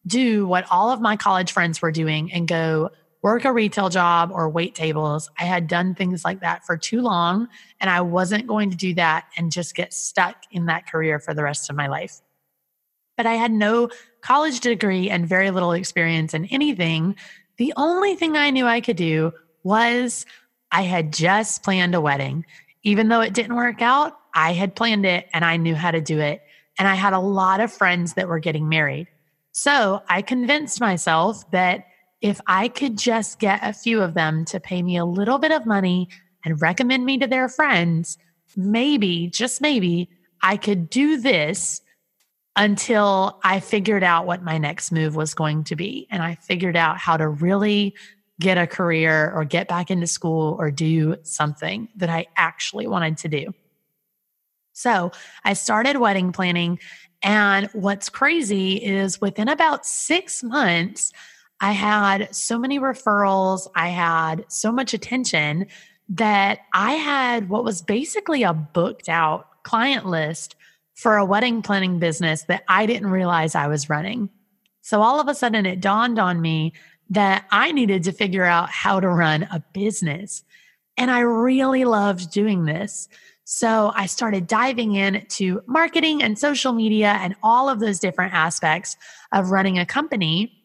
do 0.07 0.47
what 0.47 0.67
all 0.71 0.91
of 0.91 1.01
my 1.01 1.17
college 1.17 1.53
friends 1.53 1.83
were 1.83 1.93
doing 1.93 2.33
and 2.33 2.49
go 2.49 2.91
work 3.23 3.45
a 3.45 3.53
retail 3.53 3.89
job 3.89 4.31
or 4.33 4.49
wait 4.49 4.75
tables. 4.75 5.31
I 5.39 5.45
had 5.45 5.67
done 5.67 5.95
things 5.95 6.25
like 6.25 6.41
that 6.41 6.65
for 6.65 6.77
too 6.77 7.01
long, 7.01 7.49
and 7.81 7.91
I 7.91 8.01
wasn't 8.01 8.47
going 8.47 8.71
to 8.71 8.77
do 8.77 8.95
that 8.95 9.27
and 9.37 9.51
just 9.51 9.75
get 9.75 9.93
stuck 9.93 10.37
in 10.51 10.67
that 10.67 10.91
career 10.91 11.19
for 11.19 11.35
the 11.35 11.43
rest 11.43 11.69
of 11.69 11.77
my 11.77 11.89
life. 11.89 12.21
But 13.17 13.27
I 13.27 13.35
had 13.35 13.51
no 13.51 13.91
college 14.21 14.61
degree 14.61 15.11
and 15.11 15.29
very 15.29 15.51
little 15.51 15.73
experience 15.73 16.35
in 16.35 16.45
anything. 16.47 17.17
The 17.57 17.73
only 17.77 18.15
thing 18.15 18.37
I 18.37 18.51
knew 18.51 18.67
I 18.67 18.81
could 18.81 18.97
do 18.97 19.33
was 19.65 20.25
I 20.71 20.83
had 20.83 21.13
just 21.13 21.65
planned 21.65 21.95
a 21.95 22.01
wedding. 22.01 22.45
Even 22.85 23.09
though 23.09 23.21
it 23.21 23.35
didn't 23.35 23.57
work 23.57 23.83
out, 23.83 24.17
I 24.35 24.53
had 24.53 24.77
planned 24.77 25.05
it 25.05 25.29
and 25.33 25.45
I 25.45 25.57
knew 25.57 25.75
how 25.75 25.91
to 25.91 26.01
do 26.01 26.21
it. 26.21 26.43
And 26.79 26.87
I 26.87 26.95
had 26.95 27.13
a 27.13 27.19
lot 27.19 27.61
of 27.61 27.73
friends 27.73 28.15
that 28.15 28.29
were 28.29 28.39
getting 28.39 28.69
married. 28.69 29.09
So 29.51 30.03
I 30.09 30.23
convinced 30.23 30.81
myself 30.81 31.51
that 31.51 31.87
if 32.21 32.41
I 32.47 32.69
could 32.69 32.99
just 32.99 33.39
get 33.39 33.61
a 33.63 33.73
few 33.73 34.03
of 34.03 34.15
them 34.15 34.45
to 34.47 34.61
pay 34.61 34.83
me 34.83 34.97
a 34.97 35.05
little 35.05 35.39
bit 35.39 35.53
of 35.53 35.67
money 35.67 36.09
and 36.45 36.61
recommend 36.61 37.05
me 37.05 37.19
to 37.19 37.27
their 37.27 37.49
friends, 37.49 38.19
maybe, 38.57 39.29
just 39.29 39.61
maybe, 39.61 40.09
I 40.43 40.57
could 40.57 40.89
do 40.91 41.21
this 41.21 41.81
until 42.57 43.39
I 43.45 43.61
figured 43.61 44.03
out 44.03 44.27
what 44.27 44.43
my 44.43 44.59
next 44.59 44.91
move 44.91 45.15
was 45.15 45.35
going 45.35 45.65
to 45.65 45.77
be. 45.77 46.09
And 46.11 46.23
I 46.23 46.35
figured 46.37 46.77
out 46.77 46.99
how 46.99 47.17
to 47.17 47.29
really 47.29 47.95
get 48.41 48.59
a 48.59 48.67
career 48.67 49.33
or 49.33 49.45
get 49.45 49.69
back 49.69 49.91
into 49.91 50.07
school 50.07 50.57
or 50.59 50.71
do 50.71 51.17
something 51.23 51.89
that 51.97 52.09
I 52.09 52.27
actually 52.37 52.87
wanted 52.87 53.17
to 53.19 53.29
do. 53.29 53.55
So 54.73 55.13
I 55.45 55.55
started 55.55 55.99
wedding 55.99 56.33
planning. 56.33 56.79
And 57.23 57.69
what's 57.73 58.09
crazy 58.09 58.77
is 58.77 59.21
within 59.21 59.49
about 59.49 59.85
six 59.85 60.43
months, 60.45 61.13
I 61.61 61.73
had 61.73 62.35
so 62.35 62.59
many 62.59 62.79
referrals, 62.79 63.69
I 63.75 63.89
had 63.89 64.45
so 64.49 64.71
much 64.71 64.95
attention 64.95 65.67
that 66.11 66.61
I 66.73 66.93
had 66.93 67.49
what 67.49 67.65
was 67.65 67.83
basically 67.83 68.43
a 68.43 68.55
booked 68.55 69.09
out 69.09 69.63
client 69.63 70.07
list 70.07 70.57
for 70.95 71.17
a 71.17 71.25
wedding 71.25 71.63
planning 71.63 71.99
business 71.99 72.43
that 72.45 72.65
I 72.69 72.87
didn't 72.87 73.11
realize 73.11 73.55
I 73.55 73.67
was 73.67 73.91
running. 73.91 74.31
So 74.83 75.03
all 75.03 75.21
of 75.21 75.29
a 75.29 75.35
sudden 75.35 75.67
it 75.67 75.81
dawned 75.81 76.19
on 76.19 76.41
me 76.41 76.73
that 77.11 77.47
I 77.51 77.73
needed 77.73 78.05
to 78.05 78.13
figure 78.13 78.45
out 78.45 78.71
how 78.71 79.01
to 79.01 79.09
run 79.09 79.45
a 79.45 79.63
business. 79.73 80.45
And 80.97 81.11
I 81.11 81.21
really 81.21 81.85
loved 81.85 82.31
doing 82.31 82.65
this. 82.65 83.09
So 83.45 83.93
I 83.95 84.07
started 84.07 84.47
diving 84.47 84.95
into 84.95 85.63
marketing 85.67 86.23
and 86.23 86.39
social 86.39 86.73
media 86.73 87.19
and 87.21 87.35
all 87.43 87.69
of 87.69 87.81
those 87.81 87.99
different 87.99 88.35
aspects 88.35 88.97
of 89.33 89.51
running 89.51 89.79
a 89.79 89.87
company. 89.87 90.58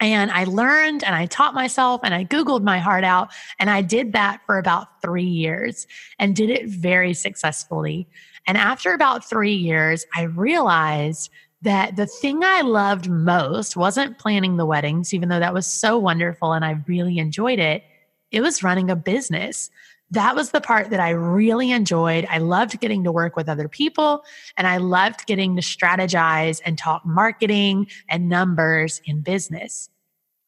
And 0.00 0.30
I 0.30 0.44
learned 0.44 1.02
and 1.02 1.14
I 1.14 1.26
taught 1.26 1.54
myself 1.54 2.00
and 2.04 2.14
I 2.14 2.24
Googled 2.24 2.62
my 2.62 2.78
heart 2.78 3.04
out. 3.04 3.30
And 3.58 3.68
I 3.68 3.82
did 3.82 4.12
that 4.12 4.40
for 4.46 4.58
about 4.58 5.02
three 5.02 5.24
years 5.24 5.86
and 6.18 6.36
did 6.36 6.50
it 6.50 6.68
very 6.68 7.14
successfully. 7.14 8.08
And 8.46 8.56
after 8.56 8.92
about 8.94 9.28
three 9.28 9.54
years, 9.54 10.06
I 10.14 10.22
realized 10.22 11.30
that 11.62 11.96
the 11.96 12.06
thing 12.06 12.44
I 12.44 12.60
loved 12.60 13.10
most 13.10 13.76
wasn't 13.76 14.18
planning 14.18 14.56
the 14.56 14.66
weddings, 14.66 15.12
even 15.12 15.28
though 15.28 15.40
that 15.40 15.54
was 15.54 15.66
so 15.66 15.98
wonderful 15.98 16.52
and 16.52 16.64
I 16.64 16.82
really 16.86 17.18
enjoyed 17.18 17.58
it. 17.58 17.82
It 18.30 18.40
was 18.40 18.62
running 18.62 18.90
a 18.90 18.96
business. 18.96 19.70
That 20.10 20.34
was 20.34 20.50
the 20.50 20.60
part 20.60 20.90
that 20.90 21.00
I 21.00 21.10
really 21.10 21.70
enjoyed. 21.70 22.26
I 22.30 22.38
loved 22.38 22.80
getting 22.80 23.04
to 23.04 23.12
work 23.12 23.36
with 23.36 23.48
other 23.48 23.68
people 23.68 24.24
and 24.56 24.66
I 24.66 24.78
loved 24.78 25.26
getting 25.26 25.54
to 25.56 25.62
strategize 25.62 26.60
and 26.64 26.78
talk 26.78 27.04
marketing 27.04 27.88
and 28.08 28.28
numbers 28.28 29.02
in 29.04 29.20
business. 29.20 29.90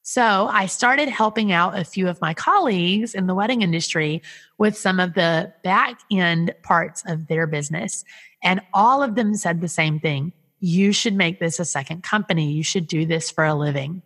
So 0.03 0.49
I 0.51 0.67
started 0.67 1.09
helping 1.09 1.53
out 1.53 1.79
a 1.79 1.85
few 1.85 2.09
of 2.09 2.21
my 2.21 2.33
colleagues 2.33 3.15
in 3.15 3.27
the 3.27 3.35
wedding 3.35 3.61
industry 3.61 4.23
with 4.59 4.77
some 4.77 4.99
of 4.99 5.15
the 5.15 5.53
back 5.63 6.01
end 6.11 6.55
parts 6.63 7.03
of 7.07 7.27
their 7.27 7.47
business. 7.47 8.03
And 8.43 8.63
all 8.73 9.03
of 9.03 9.15
them 9.15 9.35
said 9.35 9.61
the 9.61 9.69
same 9.69 10.01
thing. 10.01 10.33
You 10.59 10.93
should 10.93 11.15
make 11.15 11.39
this 11.39 11.61
a 11.61 11.65
second 11.65 12.03
company. 12.03 12.51
You 12.51 12.63
should 12.63 12.87
do 12.87 13.05
this 13.05 13.31
for 13.31 13.45
a 13.45 13.55
living. 13.55 14.03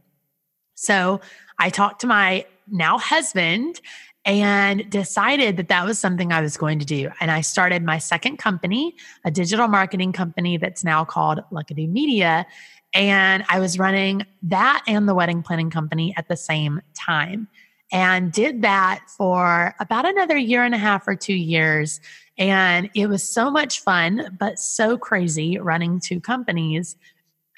So 0.74 1.20
I 1.58 1.70
talked 1.70 2.00
to 2.00 2.06
my 2.08 2.44
now 2.68 2.98
husband 2.98 3.80
and 4.24 4.88
decided 4.88 5.56
that 5.58 5.68
that 5.68 5.84
was 5.84 5.98
something 5.98 6.32
I 6.32 6.40
was 6.40 6.56
going 6.56 6.78
to 6.78 6.86
do. 6.86 7.10
And 7.20 7.30
I 7.30 7.42
started 7.42 7.82
my 7.84 7.98
second 7.98 8.38
company, 8.38 8.96
a 9.24 9.30
digital 9.30 9.68
marketing 9.68 10.12
company 10.12 10.56
that's 10.56 10.82
now 10.82 11.04
called 11.04 11.40
Luckadoo 11.52 11.88
Media. 11.88 12.46
And 12.94 13.44
I 13.48 13.60
was 13.60 13.78
running 13.78 14.24
that 14.42 14.82
and 14.86 15.08
the 15.08 15.14
wedding 15.14 15.42
planning 15.42 15.70
company 15.70 16.14
at 16.16 16.28
the 16.28 16.36
same 16.36 16.80
time 16.94 17.48
and 17.92 18.32
did 18.32 18.62
that 18.62 19.04
for 19.08 19.74
about 19.78 20.06
another 20.06 20.36
year 20.36 20.64
and 20.64 20.74
a 20.74 20.78
half 20.78 21.06
or 21.06 21.14
two 21.14 21.34
years. 21.34 22.00
And 22.38 22.88
it 22.94 23.08
was 23.08 23.22
so 23.22 23.50
much 23.50 23.80
fun, 23.80 24.36
but 24.40 24.58
so 24.58 24.96
crazy 24.96 25.58
running 25.58 26.00
two 26.00 26.20
companies. 26.20 26.96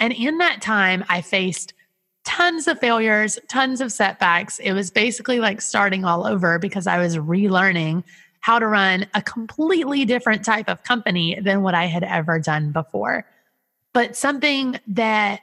And 0.00 0.12
in 0.12 0.38
that 0.38 0.60
time, 0.60 1.04
I 1.08 1.20
faced 1.20 1.72
tons 2.26 2.66
of 2.66 2.78
failures, 2.80 3.38
tons 3.48 3.80
of 3.80 3.92
setbacks. 3.92 4.58
It 4.58 4.72
was 4.72 4.90
basically 4.90 5.38
like 5.38 5.62
starting 5.62 6.04
all 6.04 6.26
over 6.26 6.58
because 6.58 6.86
I 6.86 6.98
was 6.98 7.16
relearning 7.16 8.02
how 8.40 8.58
to 8.58 8.66
run 8.66 9.06
a 9.14 9.22
completely 9.22 10.04
different 10.04 10.44
type 10.44 10.68
of 10.68 10.82
company 10.82 11.38
than 11.40 11.62
what 11.62 11.74
I 11.74 11.86
had 11.86 12.02
ever 12.02 12.38
done 12.40 12.72
before. 12.72 13.24
But 13.94 14.16
something 14.16 14.78
that 14.88 15.40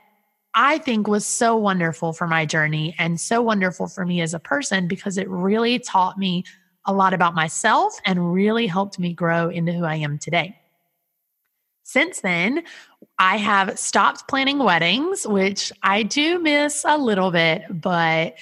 I 0.53 0.77
think 0.77 1.07
was 1.07 1.25
so 1.25 1.55
wonderful 1.55 2.13
for 2.13 2.27
my 2.27 2.45
journey 2.45 2.95
and 2.99 3.19
so 3.19 3.41
wonderful 3.41 3.87
for 3.87 4.05
me 4.05 4.21
as 4.21 4.33
a 4.33 4.39
person 4.39 4.87
because 4.87 5.17
it 5.17 5.27
really 5.29 5.79
taught 5.79 6.19
me 6.19 6.43
a 6.85 6.93
lot 6.93 7.13
about 7.13 7.33
myself 7.33 7.97
and 8.05 8.33
really 8.33 8.67
helped 8.67 8.99
me 8.99 9.13
grow 9.13 9.49
into 9.49 9.71
who 9.71 9.85
I 9.85 9.95
am 9.95 10.19
today. 10.19 10.55
Since 11.93 12.21
then, 12.21 12.63
I 13.19 13.37
have 13.37 13.77
stopped 13.77 14.27
planning 14.27 14.57
weddings, 14.57 15.27
which 15.27 15.71
I 15.83 16.01
do 16.01 16.39
miss 16.39 16.83
a 16.87 16.97
little 16.97 17.29
bit, 17.29 17.65
but 17.69 18.33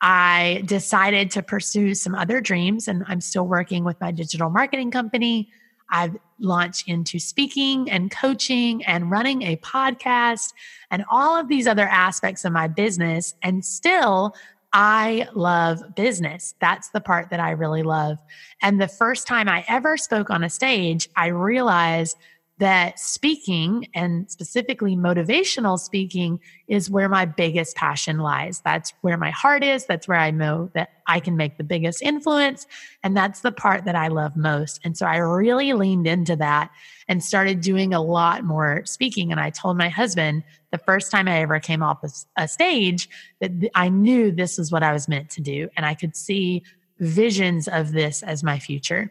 I 0.00 0.64
decided 0.66 1.30
to 1.30 1.42
pursue 1.44 1.94
some 1.94 2.16
other 2.16 2.40
dreams 2.40 2.88
and 2.88 3.04
I'm 3.06 3.20
still 3.20 3.46
working 3.46 3.84
with 3.84 4.00
my 4.00 4.10
digital 4.10 4.50
marketing 4.50 4.90
company. 4.90 5.50
I've 5.92 6.16
launched 6.40 6.88
into 6.88 7.20
speaking 7.20 7.88
and 7.88 8.10
coaching 8.10 8.84
and 8.86 9.08
running 9.08 9.42
a 9.42 9.56
podcast 9.58 10.52
and 10.90 11.04
all 11.08 11.38
of 11.38 11.46
these 11.46 11.68
other 11.68 11.86
aspects 11.86 12.44
of 12.44 12.52
my 12.52 12.66
business. 12.66 13.36
And 13.40 13.64
still, 13.64 14.34
I 14.72 15.28
love 15.32 15.94
business. 15.94 16.56
That's 16.60 16.88
the 16.88 17.00
part 17.00 17.30
that 17.30 17.38
I 17.38 17.52
really 17.52 17.84
love. 17.84 18.18
And 18.60 18.80
the 18.80 18.88
first 18.88 19.28
time 19.28 19.48
I 19.48 19.64
ever 19.68 19.96
spoke 19.96 20.28
on 20.28 20.42
a 20.42 20.50
stage, 20.50 21.08
I 21.14 21.28
realized 21.28 22.16
that 22.60 22.98
speaking 22.98 23.88
and 23.94 24.30
specifically 24.30 24.94
motivational 24.94 25.78
speaking 25.78 26.38
is 26.68 26.90
where 26.90 27.08
my 27.08 27.24
biggest 27.24 27.74
passion 27.74 28.18
lies. 28.18 28.60
That's 28.60 28.92
where 29.00 29.16
my 29.16 29.30
heart 29.30 29.64
is. 29.64 29.86
That's 29.86 30.06
where 30.06 30.18
I 30.18 30.30
know 30.30 30.70
that 30.74 30.90
I 31.06 31.20
can 31.20 31.36
make 31.36 31.56
the 31.56 31.64
biggest 31.64 32.02
influence. 32.02 32.66
And 33.02 33.16
that's 33.16 33.40
the 33.40 33.50
part 33.50 33.86
that 33.86 33.96
I 33.96 34.08
love 34.08 34.36
most. 34.36 34.78
And 34.84 34.96
so 34.96 35.06
I 35.06 35.16
really 35.16 35.72
leaned 35.72 36.06
into 36.06 36.36
that 36.36 36.70
and 37.08 37.24
started 37.24 37.62
doing 37.62 37.94
a 37.94 38.02
lot 38.02 38.44
more 38.44 38.82
speaking. 38.84 39.32
And 39.32 39.40
I 39.40 39.48
told 39.48 39.78
my 39.78 39.88
husband 39.88 40.44
the 40.70 40.78
first 40.78 41.10
time 41.10 41.28
I 41.28 41.40
ever 41.40 41.60
came 41.60 41.82
off 41.82 42.04
a 42.36 42.46
stage 42.46 43.08
that 43.40 43.70
I 43.74 43.88
knew 43.88 44.30
this 44.30 44.58
was 44.58 44.70
what 44.70 44.82
I 44.82 44.92
was 44.92 45.08
meant 45.08 45.30
to 45.30 45.40
do. 45.40 45.70
And 45.76 45.86
I 45.86 45.94
could 45.94 46.14
see 46.14 46.62
visions 46.98 47.68
of 47.68 47.92
this 47.92 48.22
as 48.22 48.44
my 48.44 48.58
future. 48.58 49.10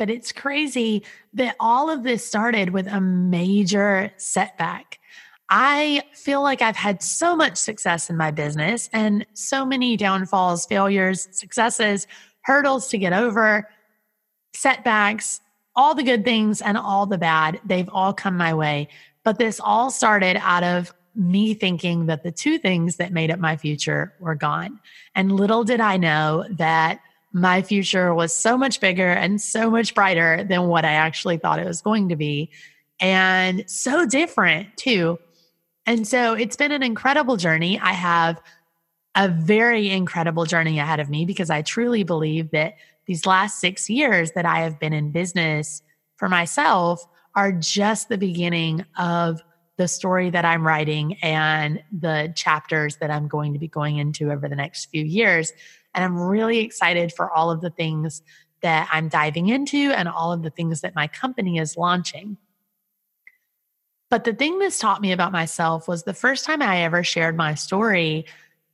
But 0.00 0.08
it's 0.08 0.32
crazy 0.32 1.04
that 1.34 1.56
all 1.60 1.90
of 1.90 2.04
this 2.04 2.24
started 2.24 2.70
with 2.70 2.86
a 2.86 3.02
major 3.02 4.10
setback. 4.16 4.98
I 5.50 6.04
feel 6.14 6.42
like 6.42 6.62
I've 6.62 6.74
had 6.74 7.02
so 7.02 7.36
much 7.36 7.58
success 7.58 8.08
in 8.08 8.16
my 8.16 8.30
business 8.30 8.88
and 8.94 9.26
so 9.34 9.66
many 9.66 9.98
downfalls, 9.98 10.64
failures, 10.64 11.28
successes, 11.32 12.06
hurdles 12.40 12.88
to 12.88 12.96
get 12.96 13.12
over, 13.12 13.68
setbacks, 14.54 15.42
all 15.76 15.94
the 15.94 16.02
good 16.02 16.24
things 16.24 16.62
and 16.62 16.78
all 16.78 17.04
the 17.04 17.18
bad. 17.18 17.60
They've 17.66 17.90
all 17.92 18.14
come 18.14 18.38
my 18.38 18.54
way. 18.54 18.88
But 19.22 19.38
this 19.38 19.60
all 19.62 19.90
started 19.90 20.38
out 20.40 20.64
of 20.64 20.94
me 21.14 21.52
thinking 21.52 22.06
that 22.06 22.22
the 22.22 22.32
two 22.32 22.56
things 22.56 22.96
that 22.96 23.12
made 23.12 23.30
up 23.30 23.38
my 23.38 23.58
future 23.58 24.14
were 24.18 24.34
gone. 24.34 24.80
And 25.14 25.30
little 25.30 25.62
did 25.62 25.82
I 25.82 25.98
know 25.98 26.46
that 26.52 27.02
my 27.32 27.62
future 27.62 28.12
was 28.14 28.34
so 28.34 28.56
much 28.56 28.80
bigger 28.80 29.08
and 29.08 29.40
so 29.40 29.70
much 29.70 29.94
brighter 29.94 30.44
than 30.44 30.66
what 30.66 30.84
I 30.84 30.92
actually 30.92 31.36
thought 31.36 31.60
it 31.60 31.66
was 31.66 31.80
going 31.80 32.08
to 32.08 32.16
be. 32.16 32.50
And 33.00 33.68
so 33.70 34.06
different 34.06 34.76
too. 34.76 35.18
And 35.86 36.06
so 36.06 36.34
it's 36.34 36.56
been 36.56 36.72
an 36.72 36.82
incredible 36.82 37.36
journey. 37.36 37.78
I 37.78 37.92
have 37.92 38.40
a 39.14 39.28
very 39.28 39.90
incredible 39.90 40.44
journey 40.44 40.78
ahead 40.78 41.00
of 41.00 41.08
me 41.08 41.24
because 41.24 41.50
I 41.50 41.62
truly 41.62 42.02
believe 42.02 42.50
that 42.50 42.76
these 43.06 43.26
last 43.26 43.58
six 43.58 43.88
years 43.90 44.32
that 44.32 44.46
I 44.46 44.60
have 44.60 44.78
been 44.78 44.92
in 44.92 45.10
business 45.10 45.82
for 46.16 46.28
myself 46.28 47.04
are 47.34 47.52
just 47.52 48.08
the 48.08 48.18
beginning 48.18 48.84
of 48.98 49.42
the 49.80 49.88
story 49.88 50.28
that 50.28 50.44
I'm 50.44 50.66
writing 50.66 51.14
and 51.22 51.82
the 51.90 52.34
chapters 52.36 52.96
that 52.96 53.10
I'm 53.10 53.28
going 53.28 53.54
to 53.54 53.58
be 53.58 53.66
going 53.66 53.96
into 53.96 54.30
over 54.30 54.46
the 54.46 54.54
next 54.54 54.90
few 54.90 55.02
years. 55.02 55.54
And 55.94 56.04
I'm 56.04 56.20
really 56.20 56.58
excited 56.58 57.14
for 57.14 57.30
all 57.30 57.50
of 57.50 57.62
the 57.62 57.70
things 57.70 58.20
that 58.60 58.90
I'm 58.92 59.08
diving 59.08 59.48
into 59.48 59.90
and 59.90 60.06
all 60.06 60.34
of 60.34 60.42
the 60.42 60.50
things 60.50 60.82
that 60.82 60.94
my 60.94 61.06
company 61.06 61.56
is 61.56 61.78
launching. 61.78 62.36
But 64.10 64.24
the 64.24 64.34
thing 64.34 64.58
this 64.58 64.78
taught 64.78 65.00
me 65.00 65.12
about 65.12 65.32
myself 65.32 65.88
was 65.88 66.02
the 66.02 66.12
first 66.12 66.44
time 66.44 66.60
I 66.60 66.82
ever 66.82 67.02
shared 67.02 67.38
my 67.38 67.54
story, 67.54 68.26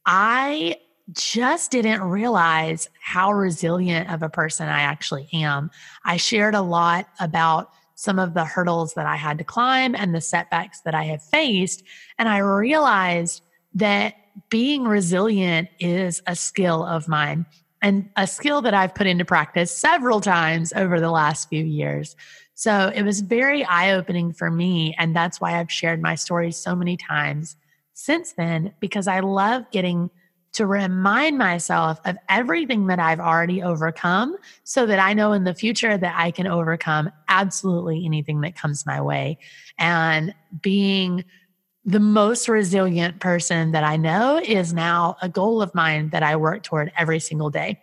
I 0.07 0.77
just 1.13 1.71
didn't 1.71 2.03
realize 2.03 2.89
how 3.01 3.33
resilient 3.33 4.13
of 4.13 4.25
a 4.25 4.29
person 4.29 4.69
I 4.69 4.81
actually 4.81 5.29
am. 5.33 5.71
I 6.05 6.17
shared 6.17 6.57
a 6.57 6.63
lot 6.63 7.07
about 7.21 7.71
some 7.97 8.19
of 8.19 8.35
the 8.35 8.45
hurdles 8.45 8.95
that 8.95 9.07
I 9.07 9.17
had 9.17 9.39
to 9.39 9.45
climb 9.45 9.95
and 9.97 10.15
the 10.15 10.21
setbacks 10.21 10.81
that 10.83 10.95
I 10.95 11.05
have 11.05 11.23
faced. 11.23 11.83
And 12.19 12.29
I 12.29 12.39
realized 12.39 13.43
that 13.75 14.15
being 14.51 14.85
resilient 14.85 15.69
is 15.81 16.23
a 16.27 16.37
skill 16.37 16.85
of 16.85 17.09
mine 17.09 17.47
and 17.83 18.09
a 18.17 18.27
skill 18.27 18.63
that 18.63 18.75
I've 18.75 18.95
put 18.95 19.07
into 19.07 19.25
practice 19.25 19.73
several 19.73 20.21
times 20.21 20.73
over 20.75 21.01
the 21.01 21.11
last 21.11 21.49
few 21.49 21.65
years. 21.65 22.17
So 22.55 22.93
it 22.95 23.03
was 23.03 23.21
very 23.21 23.65
eye 23.65 23.93
opening 23.93 24.33
for 24.33 24.51
me. 24.51 24.95
And 24.99 25.17
that's 25.17 25.41
why 25.41 25.59
I've 25.59 25.73
shared 25.73 26.01
my 26.01 26.15
story 26.15 26.53
so 26.53 26.77
many 26.77 26.97
times 26.97 27.57
since 27.95 28.33
then, 28.33 28.75
because 28.79 29.09
I 29.09 29.21
love 29.21 29.71
getting 29.71 30.11
to 30.57 30.67
remind 30.67 31.37
myself 31.37 32.01
of 32.07 32.17
everything 32.31 32.87
that 32.87 32.99
I've 32.99 33.21
already 33.21 33.63
overcome 33.63 34.39
so 34.65 34.87
that 34.87 34.99
I 34.99 35.13
know 35.13 35.33
in 35.33 35.45
the 35.45 35.53
future 35.53 35.99
that 35.99 36.15
I 36.17 36.31
can 36.31 36.47
overcome 36.47 37.11
absolutely 37.29 38.07
anything 38.07 38.41
that 38.41 38.57
comes 38.57 38.87
my 38.87 38.99
way. 38.99 39.37
And 39.77 40.35
being 40.63 41.27
the 41.85 42.01
most 42.01 42.49
resilient 42.49 43.21
person 43.21 43.73
that 43.73 43.85
I 43.85 43.99
know 43.99 44.41
is 44.43 44.73
now 44.73 45.19
a 45.21 45.29
goal 45.29 45.61
of 45.61 45.75
mine 45.75 46.09
that 46.11 46.23
I 46.23 46.37
work 46.37 46.63
toward 46.63 46.91
every 46.97 47.21
single 47.21 47.51
day. 47.51 47.79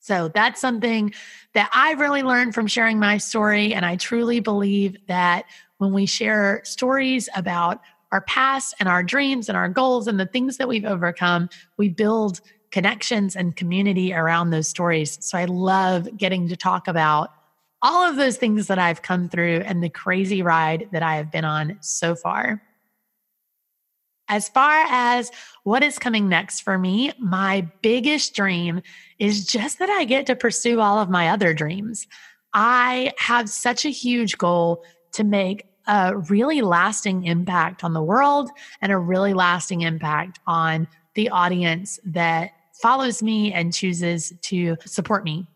So 0.00 0.26
that's 0.26 0.60
something 0.60 1.14
that 1.54 1.70
I've 1.72 2.00
really 2.00 2.24
learned 2.24 2.52
from 2.52 2.66
sharing 2.66 2.98
my 2.98 3.18
story. 3.18 3.74
And 3.74 3.86
I 3.86 3.94
truly 3.94 4.40
believe 4.40 4.96
that 5.06 5.44
when 5.78 5.92
we 5.92 6.06
share 6.06 6.62
stories 6.64 7.28
about 7.36 7.80
our 8.12 8.20
past 8.22 8.74
and 8.78 8.88
our 8.88 9.02
dreams 9.02 9.48
and 9.48 9.56
our 9.56 9.68
goals 9.68 10.06
and 10.06 10.18
the 10.18 10.26
things 10.26 10.56
that 10.56 10.68
we've 10.68 10.84
overcome, 10.84 11.48
we 11.76 11.88
build 11.88 12.40
connections 12.70 13.36
and 13.36 13.56
community 13.56 14.12
around 14.12 14.50
those 14.50 14.68
stories. 14.68 15.18
So 15.20 15.38
I 15.38 15.46
love 15.46 16.08
getting 16.16 16.48
to 16.48 16.56
talk 16.56 16.88
about 16.88 17.30
all 17.82 18.08
of 18.08 18.16
those 18.16 18.36
things 18.36 18.66
that 18.66 18.78
I've 18.78 19.02
come 19.02 19.28
through 19.28 19.62
and 19.64 19.82
the 19.82 19.88
crazy 19.88 20.42
ride 20.42 20.88
that 20.92 21.02
I 21.02 21.16
have 21.16 21.30
been 21.30 21.44
on 21.44 21.78
so 21.80 22.14
far. 22.14 22.62
As 24.28 24.48
far 24.48 24.84
as 24.88 25.30
what 25.62 25.84
is 25.84 25.98
coming 25.98 26.28
next 26.28 26.62
for 26.62 26.78
me, 26.78 27.12
my 27.18 27.68
biggest 27.80 28.34
dream 28.34 28.82
is 29.18 29.46
just 29.46 29.78
that 29.78 29.88
I 29.88 30.04
get 30.04 30.26
to 30.26 30.34
pursue 30.34 30.80
all 30.80 30.98
of 30.98 31.08
my 31.08 31.28
other 31.28 31.54
dreams. 31.54 32.08
I 32.52 33.12
have 33.18 33.48
such 33.48 33.84
a 33.84 33.90
huge 33.90 34.36
goal 34.36 34.82
to 35.12 35.22
make 35.22 35.66
a 35.86 36.16
really 36.16 36.60
lasting 36.62 37.24
impact 37.24 37.84
on 37.84 37.92
the 37.92 38.02
world 38.02 38.50
and 38.80 38.92
a 38.92 38.98
really 38.98 39.34
lasting 39.34 39.82
impact 39.82 40.40
on 40.46 40.88
the 41.14 41.28
audience 41.30 41.98
that 42.04 42.50
follows 42.80 43.22
me 43.22 43.52
and 43.52 43.72
chooses 43.72 44.32
to 44.42 44.76
support 44.84 45.24
me. 45.24 45.46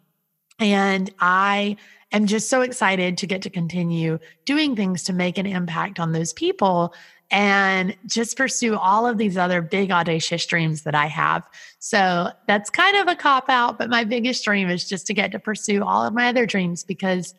And 0.59 1.13
I 1.21 1.77
am 2.13 2.27
just 2.27 2.49
so 2.49 2.63
excited 2.63 3.19
to 3.19 3.27
get 3.27 3.43
to 3.43 3.51
continue 3.51 4.19
doing 4.45 4.77
things 4.77 5.03
to 5.05 5.13
make 5.13 5.39
an 5.39 5.47
impact 5.47 6.01
on 6.01 6.13
those 6.13 6.33
people 6.33 6.95
and 7.31 7.97
just 8.07 8.37
pursue 8.37 8.77
all 8.77 9.07
of 9.07 9.17
these 9.17 9.37
other 9.37 9.63
big 9.63 9.91
audacious 9.91 10.45
dreams 10.47 10.83
that 10.83 10.95
I 10.95 11.07
have. 11.07 11.49
So 11.79 12.31
that's 12.49 12.71
kind 12.71 12.97
of 12.97 13.07
a 13.07 13.15
cop 13.15 13.49
out, 13.49 13.79
but 13.79 13.89
my 13.89 14.03
biggest 14.03 14.45
dream 14.45 14.69
is 14.69 14.89
just 14.89 15.07
to 15.07 15.15
get 15.15 15.31
to 15.33 15.39
pursue 15.39 15.85
all 15.85 16.05
of 16.05 16.13
my 16.13 16.29
other 16.29 16.45
dreams 16.45 16.83
because 16.83 17.35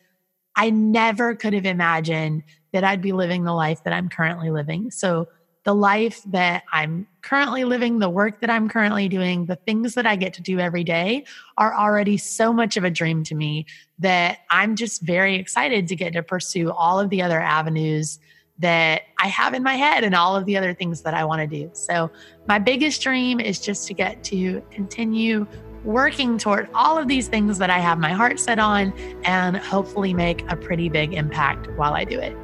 I 0.56 0.70
never 0.70 1.34
could 1.34 1.52
have 1.54 1.66
imagined 1.66 2.42
that 2.72 2.84
I'd 2.84 3.02
be 3.02 3.12
living 3.12 3.44
the 3.44 3.52
life 3.52 3.84
that 3.84 3.92
I'm 3.92 4.08
currently 4.08 4.50
living. 4.50 4.90
So 4.90 5.28
the 5.64 5.74
life 5.74 6.22
that 6.26 6.64
I'm 6.72 7.06
currently 7.22 7.64
living, 7.64 7.98
the 7.98 8.10
work 8.10 8.40
that 8.40 8.50
I'm 8.50 8.68
currently 8.68 9.08
doing, 9.08 9.46
the 9.46 9.56
things 9.56 9.94
that 9.94 10.06
I 10.06 10.16
get 10.16 10.34
to 10.34 10.42
do 10.42 10.58
every 10.58 10.82
day 10.82 11.24
are 11.56 11.74
already 11.74 12.16
so 12.16 12.52
much 12.52 12.76
of 12.76 12.84
a 12.84 12.90
dream 12.90 13.22
to 13.24 13.34
me 13.34 13.66
that 14.00 14.38
I'm 14.50 14.74
just 14.74 15.02
very 15.02 15.36
excited 15.36 15.86
to 15.88 15.96
get 15.96 16.14
to 16.14 16.22
pursue 16.22 16.72
all 16.72 16.98
of 16.98 17.10
the 17.10 17.22
other 17.22 17.40
avenues 17.40 18.18
that 18.62 19.02
I 19.18 19.26
have 19.26 19.54
in 19.54 19.62
my 19.62 19.74
head 19.74 20.04
and 20.04 20.14
all 20.14 20.34
of 20.34 20.46
the 20.46 20.56
other 20.56 20.72
things 20.72 21.02
that 21.02 21.14
I 21.14 21.24
want 21.24 21.40
to 21.40 21.46
do. 21.46 21.68
So, 21.74 22.10
my 22.48 22.58
biggest 22.58 23.02
dream 23.02 23.38
is 23.38 23.60
just 23.60 23.86
to 23.88 23.94
get 23.94 24.24
to 24.24 24.62
continue 24.70 25.46
working 25.84 26.38
toward 26.38 26.68
all 26.74 26.96
of 26.96 27.08
these 27.08 27.28
things 27.28 27.58
that 27.58 27.68
I 27.68 27.78
have 27.80 27.98
my 27.98 28.12
heart 28.12 28.38
set 28.38 28.58
on 28.58 28.92
and 29.24 29.56
hopefully 29.56 30.14
make 30.14 30.50
a 30.50 30.56
pretty 30.56 30.88
big 30.88 31.12
impact 31.12 31.68
while 31.76 31.94
I 31.94 32.04
do 32.04 32.18
it. 32.20 32.36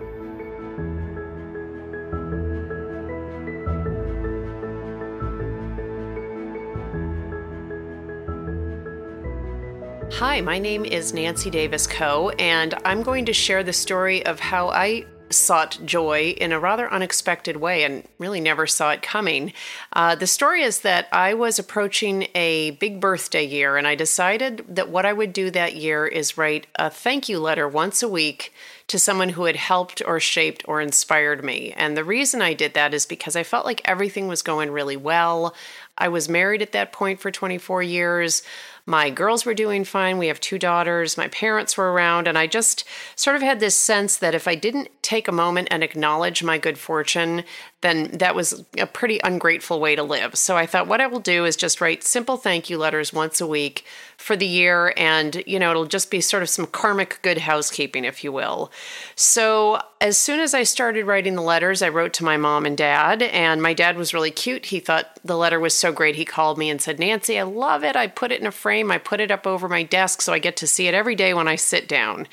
Hi, 10.15 10.41
my 10.41 10.59
name 10.59 10.85
is 10.85 11.15
Nancy 11.15 11.49
Davis 11.49 11.87
Kho, 11.87 12.35
and 12.41 12.75
I'm 12.85 13.05
going 13.05 13.25
to 13.27 13.33
share 13.33 13.63
the 13.63 13.73
story 13.73 14.27
of 14.27 14.41
how 14.41 14.69
I 14.69 15.05
sought 15.31 15.79
joy 15.85 16.35
in 16.39 16.53
a 16.53 16.61
rather 16.61 16.93
unexpected 16.93 17.57
way 17.57 17.85
and 17.85 18.07
really 18.19 18.41
never 18.41 18.67
saw 18.67 18.91
it 18.91 19.03
coming. 19.03 19.53
Uh, 19.93 20.15
the 20.15 20.27
story 20.27 20.63
is 20.63 20.81
that 20.81 21.09
I 21.13 21.35
was 21.35 21.59
approaching 21.59 22.29
a 22.35 22.73
big 22.73 23.01
birthday 23.01 23.45
year, 23.45 23.77
and 23.77 23.87
I 23.87 23.95
decided 23.95 24.65
that 24.69 24.89
what 24.89 25.07
I 25.07 25.13
would 25.13 25.33
do 25.33 25.51
that 25.51 25.77
year 25.77 26.07
is 26.07 26.39
write 26.39 26.67
a 26.77 26.91
thank 26.91 27.29
you 27.29 27.39
letter 27.39 27.69
once 27.69 28.03
a 28.03 28.09
week 28.09 28.53
to 28.89 28.99
someone 28.99 29.29
who 29.31 29.45
had 29.45 29.57
helped 29.57 30.03
or 30.07 30.19
shaped 30.19 30.65
or 30.67 30.81
inspired 30.81 31.45
me. 31.45 31.73
And 31.77 31.97
the 31.97 32.05
reason 32.05 32.41
I 32.41 32.55
did 32.55 32.73
that 32.75 32.95
is 32.95 33.05
because 33.05 33.37
I 33.37 33.43
felt 33.43 33.67
like 33.67 33.83
everything 33.85 34.29
was 34.29 34.41
going 34.43 34.71
really 34.71 34.97
well. 34.97 35.55
I 35.99 36.09
was 36.09 36.29
married 36.29 36.63
at 36.63 36.73
that 36.73 36.93
point 36.93 37.21
for 37.21 37.31
24 37.31 37.83
years. 37.83 38.43
My 38.89 39.11
girls 39.11 39.45
were 39.45 39.53
doing 39.53 39.85
fine. 39.85 40.17
We 40.17 40.29
have 40.29 40.41
two 40.41 40.59
daughters. 40.59 41.19
My 41.19 41.29
parents 41.29 41.77
were 41.77 41.93
around. 41.93 42.27
And 42.27 42.39
I 42.39 42.47
just 42.47 42.85
sort 43.17 43.37
of 43.37 43.43
had 43.43 43.61
this 43.61 43.77
sense 43.77 44.17
that 44.17 44.35
if 44.35 44.49
I 44.49 44.55
didn't 44.55 44.89
take 45.03 45.29
a 45.29 45.33
moment 45.33 45.69
and 45.71 45.85
acknowledge 45.85 46.43
my 46.43 46.57
good 46.57 46.79
fortune, 46.79 47.45
then 47.81 48.11
that 48.19 48.35
was 48.35 48.65
a 48.77 48.87
pretty 48.87 49.21
ungrateful 49.23 49.79
way 49.79 49.95
to 49.95 50.03
live. 50.03 50.37
So 50.37 50.57
I 50.57 50.67
thought 50.67 50.89
what 50.89 51.01
I 51.01 51.07
will 51.07 51.21
do 51.21 51.45
is 51.45 51.55
just 51.55 51.81
write 51.81 52.03
simple 52.03 52.37
thank 52.37 52.69
you 52.69 52.77
letters 52.77 53.13
once 53.13 53.41
a 53.41 53.47
week 53.47 53.85
for 54.17 54.35
the 54.35 54.47
year. 54.47 54.93
And, 54.97 55.45
you 55.47 55.61
know, 55.61 55.71
it'll 55.71 55.87
just 55.87 56.11
be 56.11 56.21
sort 56.21 56.43
of 56.43 56.49
some 56.49 56.67
karmic 56.67 57.21
good 57.23 57.39
housekeeping, 57.39 58.05
if 58.05 58.25
you 58.25 58.33
will. 58.33 58.73
So 59.15 59.81
as 60.01 60.19
soon 60.19 60.41
as 60.41 60.55
I 60.55 60.65
started 60.65 61.05
writing 61.05 61.37
the 61.37 61.43
letters, 61.43 61.81
I 61.81 61.89
wrote 61.89 62.13
to 62.15 62.25
my 62.25 62.37
mom 62.37 62.67
and 62.67 62.77
dad. 62.77 63.23
And 63.23 63.63
my 63.63 63.75
dad 63.75 63.97
was 63.97 64.13
really 64.13 64.33
cute. 64.33 64.67
He 64.67 64.81
thought 64.81 65.21
the 65.25 65.37
letter 65.37 65.61
was 65.61 65.75
so 65.75 65.93
great. 65.93 66.17
He 66.17 66.25
called 66.25 66.59
me 66.59 66.71
and 66.71 66.83
said, 66.83 66.99
Nancy, 66.99 67.39
I 67.39 67.45
love 67.45 67.85
it. 67.85 67.95
I 67.95 68.09
put 68.09 68.33
it 68.33 68.41
in 68.41 68.47
a 68.47 68.53
frame, 68.53 68.91
I 68.91 68.99
put 68.99 69.21
it 69.21 69.31
up 69.31 69.47
over 69.47 69.69
my 69.69 69.85
desk 69.85 70.21
so 70.21 70.33
I 70.33 70.41
get 70.41 70.57
to 70.57 70.67
see 70.67 70.89
it 70.89 70.95
every 70.95 71.15
day 71.15 71.33
when 71.33 71.47
I 71.47 71.55
sit 71.55 71.87
down. 71.87 72.27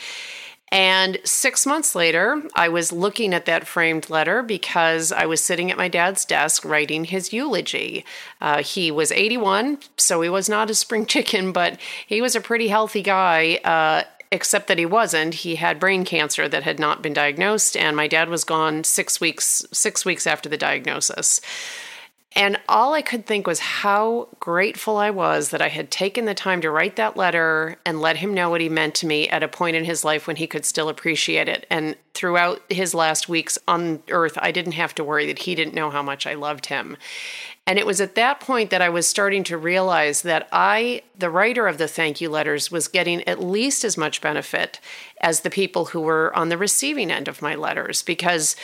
And 0.71 1.19
six 1.23 1.65
months 1.65 1.95
later, 1.95 2.41
I 2.55 2.69
was 2.69 2.91
looking 2.91 3.33
at 3.33 3.45
that 3.45 3.67
framed 3.67 4.09
letter 4.09 4.41
because 4.41 5.11
I 5.11 5.25
was 5.25 5.39
sitting 5.39 5.71
at 5.71 5.77
my 5.77 5.87
dad's 5.87 6.25
desk 6.25 6.65
writing 6.65 7.05
his 7.05 7.31
eulogy. 7.31 8.03
Uh, 8.41 8.61
he 8.63 8.91
was 8.91 9.11
81, 9.11 9.77
so 9.97 10.21
he 10.21 10.29
was 10.29 10.49
not 10.49 10.69
a 10.69 10.75
spring 10.75 11.05
chicken, 11.15 11.51
but 11.51 11.79
he 12.05 12.21
was 12.21 12.35
a 12.35 12.41
pretty 12.41 12.67
healthy 12.67 13.01
guy. 13.01 13.59
Uh, 13.63 14.03
except 14.31 14.67
that 14.67 14.79
he 14.79 14.85
wasn't. 14.85 15.33
He 15.33 15.55
had 15.55 15.79
brain 15.79 16.03
cancer 16.03 16.49
that 16.49 16.63
had 16.63 16.79
not 16.79 17.01
been 17.01 17.13
diagnosed, 17.13 17.77
and 17.77 17.95
my 17.95 18.07
dad 18.07 18.27
was 18.27 18.43
gone 18.43 18.83
six 18.83 19.21
weeks 19.21 19.65
six 19.71 20.03
weeks 20.03 20.27
after 20.27 20.49
the 20.49 20.57
diagnosis. 20.57 21.39
And 22.35 22.59
all 22.67 22.93
I 22.93 23.01
could 23.01 23.25
think 23.25 23.47
was 23.47 23.59
how 23.59 24.27
grateful 24.41 24.97
I 24.97 25.09
was 25.09 25.51
that 25.51 25.61
I 25.61 25.69
had 25.69 25.89
taken 25.89 26.25
the 26.25 26.33
time 26.33 26.59
to 26.61 26.69
write 26.69 26.97
that 26.97 27.15
letter 27.15 27.77
and 27.85 28.01
let 28.01 28.17
him 28.17 28.33
know 28.33 28.49
what 28.49 28.59
he 28.59 28.67
meant 28.67 28.93
to 28.95 29.07
me 29.07 29.29
at 29.29 29.41
a 29.41 29.47
point 29.47 29.77
in 29.77 29.85
his 29.85 30.03
life 30.03 30.27
when 30.27 30.35
he 30.35 30.45
could 30.45 30.65
still 30.65 30.89
appreciate 30.89 31.47
it. 31.47 31.65
And 31.69 31.95
throughout 32.13 32.61
his 32.69 32.93
last 32.93 33.29
weeks 33.29 33.57
on 33.69 34.03
earth, 34.09 34.37
I 34.41 34.51
didn't 34.51 34.73
have 34.73 34.93
to 34.95 35.03
worry 35.03 35.25
that 35.27 35.39
he 35.39 35.55
didn't 35.55 35.75
know 35.75 35.89
how 35.89 36.03
much 36.03 36.27
I 36.27 36.33
loved 36.33 36.65
him. 36.65 36.97
And 37.65 37.79
it 37.79 37.85
was 37.85 38.01
at 38.01 38.15
that 38.15 38.41
point 38.41 38.69
that 38.69 38.81
I 38.81 38.89
was 38.89 39.07
starting 39.07 39.43
to 39.45 39.57
realize 39.57 40.21
that 40.21 40.47
I, 40.51 41.03
the 41.17 41.29
writer 41.29 41.67
of 41.67 41.77
the 41.77 41.87
thank 41.87 42.19
you 42.19 42.29
letters, 42.29 42.69
was 42.69 42.89
getting 42.89 43.27
at 43.27 43.41
least 43.41 43.83
as 43.83 43.97
much 43.97 44.21
benefit 44.21 44.79
as 45.21 45.39
the 45.39 45.49
people 45.49 45.85
who 45.85 46.01
were 46.01 46.35
on 46.35 46.49
the 46.49 46.57
receiving 46.57 47.09
end 47.09 47.27
of 47.27 47.41
my 47.41 47.55
letters 47.55 48.03
because 48.03 48.55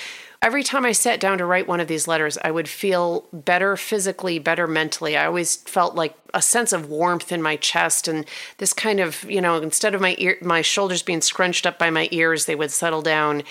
every 0.42 0.64
time 0.64 0.86
I 0.86 0.92
sat 0.92 1.20
down 1.20 1.38
to 1.38 1.46
write 1.46 1.68
one 1.68 1.80
of 1.80 1.88
these 1.88 2.08
letters, 2.08 2.38
I 2.44 2.52
would 2.52 2.68
feel 2.68 3.28
better 3.32 3.78
physically, 3.78 4.40
better 4.40 4.68
mentally. 4.68 5.16
I 5.16 5.28
always 5.28 5.58
felt 5.58 5.96
like 5.96 6.16
a 6.34 6.42
sense 6.42 6.74
of 6.74 6.90
warmth 6.90 7.32
in 7.32 7.42
my 7.42 7.58
chest 7.58 8.08
and 8.08 8.26
this 8.58 8.74
kind 8.74 9.00
of, 9.00 9.24
you 9.30 9.42
know, 9.42 9.58
instead 9.58 9.94
of 9.94 10.02
my 10.02 10.16
ear 10.18 10.38
my 10.42 10.62
shoulders 10.62 11.04
being 11.04 11.22
scrunched 11.22 11.66
up 11.68 11.78
by 11.78 11.90
my 11.90 12.08
ears, 12.12 12.46
they 12.46 12.56
would 12.56 12.72
settle 12.72 13.02
down. 13.02 13.44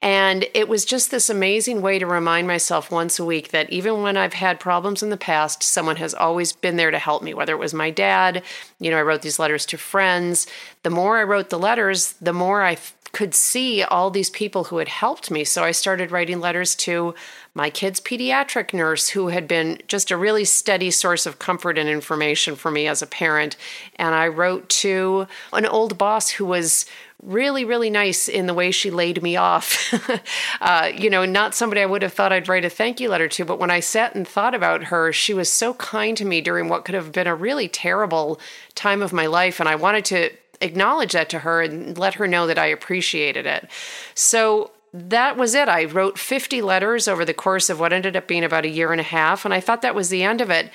And 0.00 0.46
it 0.52 0.68
was 0.68 0.84
just 0.84 1.12
this 1.12 1.30
amazing 1.30 1.80
way 1.80 2.00
to 2.00 2.06
remind 2.06 2.48
myself 2.48 2.90
once 2.90 3.20
a 3.20 3.24
week 3.24 3.50
that 3.50 3.70
even 3.70 4.02
when 4.02 4.16
I've 4.16 4.32
had 4.32 4.58
problems 4.58 5.00
in 5.00 5.10
the 5.10 5.16
past, 5.16 5.62
someone 5.62 5.94
has 5.96 6.12
always 6.12 6.52
been 6.52 6.74
there 6.74 6.90
to 6.90 6.98
help 6.98 7.22
me, 7.22 7.34
whether 7.34 7.52
it 7.52 7.60
was 7.60 7.72
my 7.72 7.90
dad, 7.90 8.42
you 8.80 8.90
know, 8.90 8.98
I 8.98 9.02
wrote 9.02 9.22
these 9.22 9.38
letters 9.38 9.64
to 9.66 9.78
friends. 9.78 10.48
The 10.82 10.90
more 10.90 11.18
I 11.18 11.22
wrote 11.22 11.50
the 11.50 11.58
letters, 11.58 12.14
the 12.14 12.32
more 12.32 12.64
I 12.64 12.74
could 13.12 13.34
see 13.34 13.82
all 13.82 14.10
these 14.10 14.30
people 14.30 14.64
who 14.64 14.78
had 14.78 14.88
helped 14.88 15.30
me. 15.30 15.44
So 15.44 15.62
I 15.62 15.70
started 15.70 16.10
writing 16.10 16.40
letters 16.40 16.74
to 16.76 17.14
my 17.54 17.68
kid's 17.68 18.00
pediatric 18.00 18.72
nurse, 18.72 19.10
who 19.10 19.28
had 19.28 19.46
been 19.46 19.78
just 19.86 20.10
a 20.10 20.16
really 20.16 20.46
steady 20.46 20.90
source 20.90 21.26
of 21.26 21.38
comfort 21.38 21.76
and 21.76 21.88
information 21.88 22.56
for 22.56 22.70
me 22.70 22.88
as 22.88 23.02
a 23.02 23.06
parent. 23.06 23.56
And 23.96 24.14
I 24.14 24.28
wrote 24.28 24.68
to 24.70 25.26
an 25.52 25.66
old 25.66 25.98
boss 25.98 26.30
who 26.30 26.46
was 26.46 26.86
really, 27.22 27.64
really 27.64 27.90
nice 27.90 28.28
in 28.28 28.46
the 28.46 28.54
way 28.54 28.70
she 28.70 28.90
laid 28.90 29.22
me 29.22 29.36
off. 29.36 29.94
uh, 30.60 30.90
you 30.92 31.08
know, 31.08 31.24
not 31.24 31.54
somebody 31.54 31.82
I 31.82 31.86
would 31.86 32.02
have 32.02 32.14
thought 32.14 32.32
I'd 32.32 32.48
write 32.48 32.64
a 32.64 32.70
thank 32.70 32.98
you 32.98 33.10
letter 33.10 33.28
to, 33.28 33.44
but 33.44 33.60
when 33.60 33.70
I 33.70 33.80
sat 33.80 34.14
and 34.14 34.26
thought 34.26 34.54
about 34.54 34.84
her, 34.84 35.12
she 35.12 35.34
was 35.34 35.52
so 35.52 35.74
kind 35.74 36.16
to 36.16 36.24
me 36.24 36.40
during 36.40 36.68
what 36.68 36.84
could 36.84 36.94
have 36.94 37.12
been 37.12 37.28
a 37.28 37.34
really 37.34 37.68
terrible 37.68 38.40
time 38.74 39.02
of 39.02 39.12
my 39.12 39.26
life. 39.26 39.60
And 39.60 39.68
I 39.68 39.76
wanted 39.76 40.04
to 40.06 40.30
acknowledge 40.62 41.12
that 41.12 41.28
to 41.30 41.40
her 41.40 41.60
and 41.60 41.98
let 41.98 42.14
her 42.14 42.26
know 42.26 42.46
that 42.46 42.58
I 42.58 42.66
appreciated 42.66 43.46
it. 43.46 43.68
So 44.14 44.70
that 44.94 45.36
was 45.36 45.54
it. 45.54 45.68
I 45.68 45.84
wrote 45.84 46.18
50 46.18 46.62
letters 46.62 47.08
over 47.08 47.24
the 47.24 47.34
course 47.34 47.70
of 47.70 47.80
what 47.80 47.92
ended 47.92 48.16
up 48.16 48.28
being 48.28 48.44
about 48.44 48.64
a 48.64 48.70
year 48.70 48.92
and 48.92 49.00
a 49.00 49.04
half, 49.04 49.44
and 49.44 49.54
I 49.54 49.60
thought 49.60 49.82
that 49.82 49.94
was 49.94 50.10
the 50.10 50.22
end 50.22 50.40
of 50.40 50.50
it. 50.50 50.70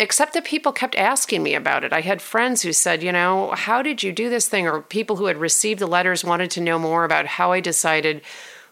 Except 0.00 0.32
that 0.34 0.44
people 0.44 0.70
kept 0.70 0.94
asking 0.94 1.42
me 1.42 1.56
about 1.56 1.82
it. 1.82 1.92
I 1.92 2.02
had 2.02 2.22
friends 2.22 2.62
who 2.62 2.72
said, 2.72 3.02
you 3.02 3.10
know, 3.10 3.50
how 3.50 3.82
did 3.82 4.00
you 4.00 4.12
do 4.12 4.30
this 4.30 4.48
thing? 4.48 4.64
Or 4.64 4.80
people 4.80 5.16
who 5.16 5.26
had 5.26 5.38
received 5.38 5.80
the 5.80 5.88
letters 5.88 6.22
wanted 6.22 6.52
to 6.52 6.60
know 6.60 6.78
more 6.78 7.04
about 7.04 7.26
how 7.26 7.50
I 7.50 7.58
decided 7.58 8.22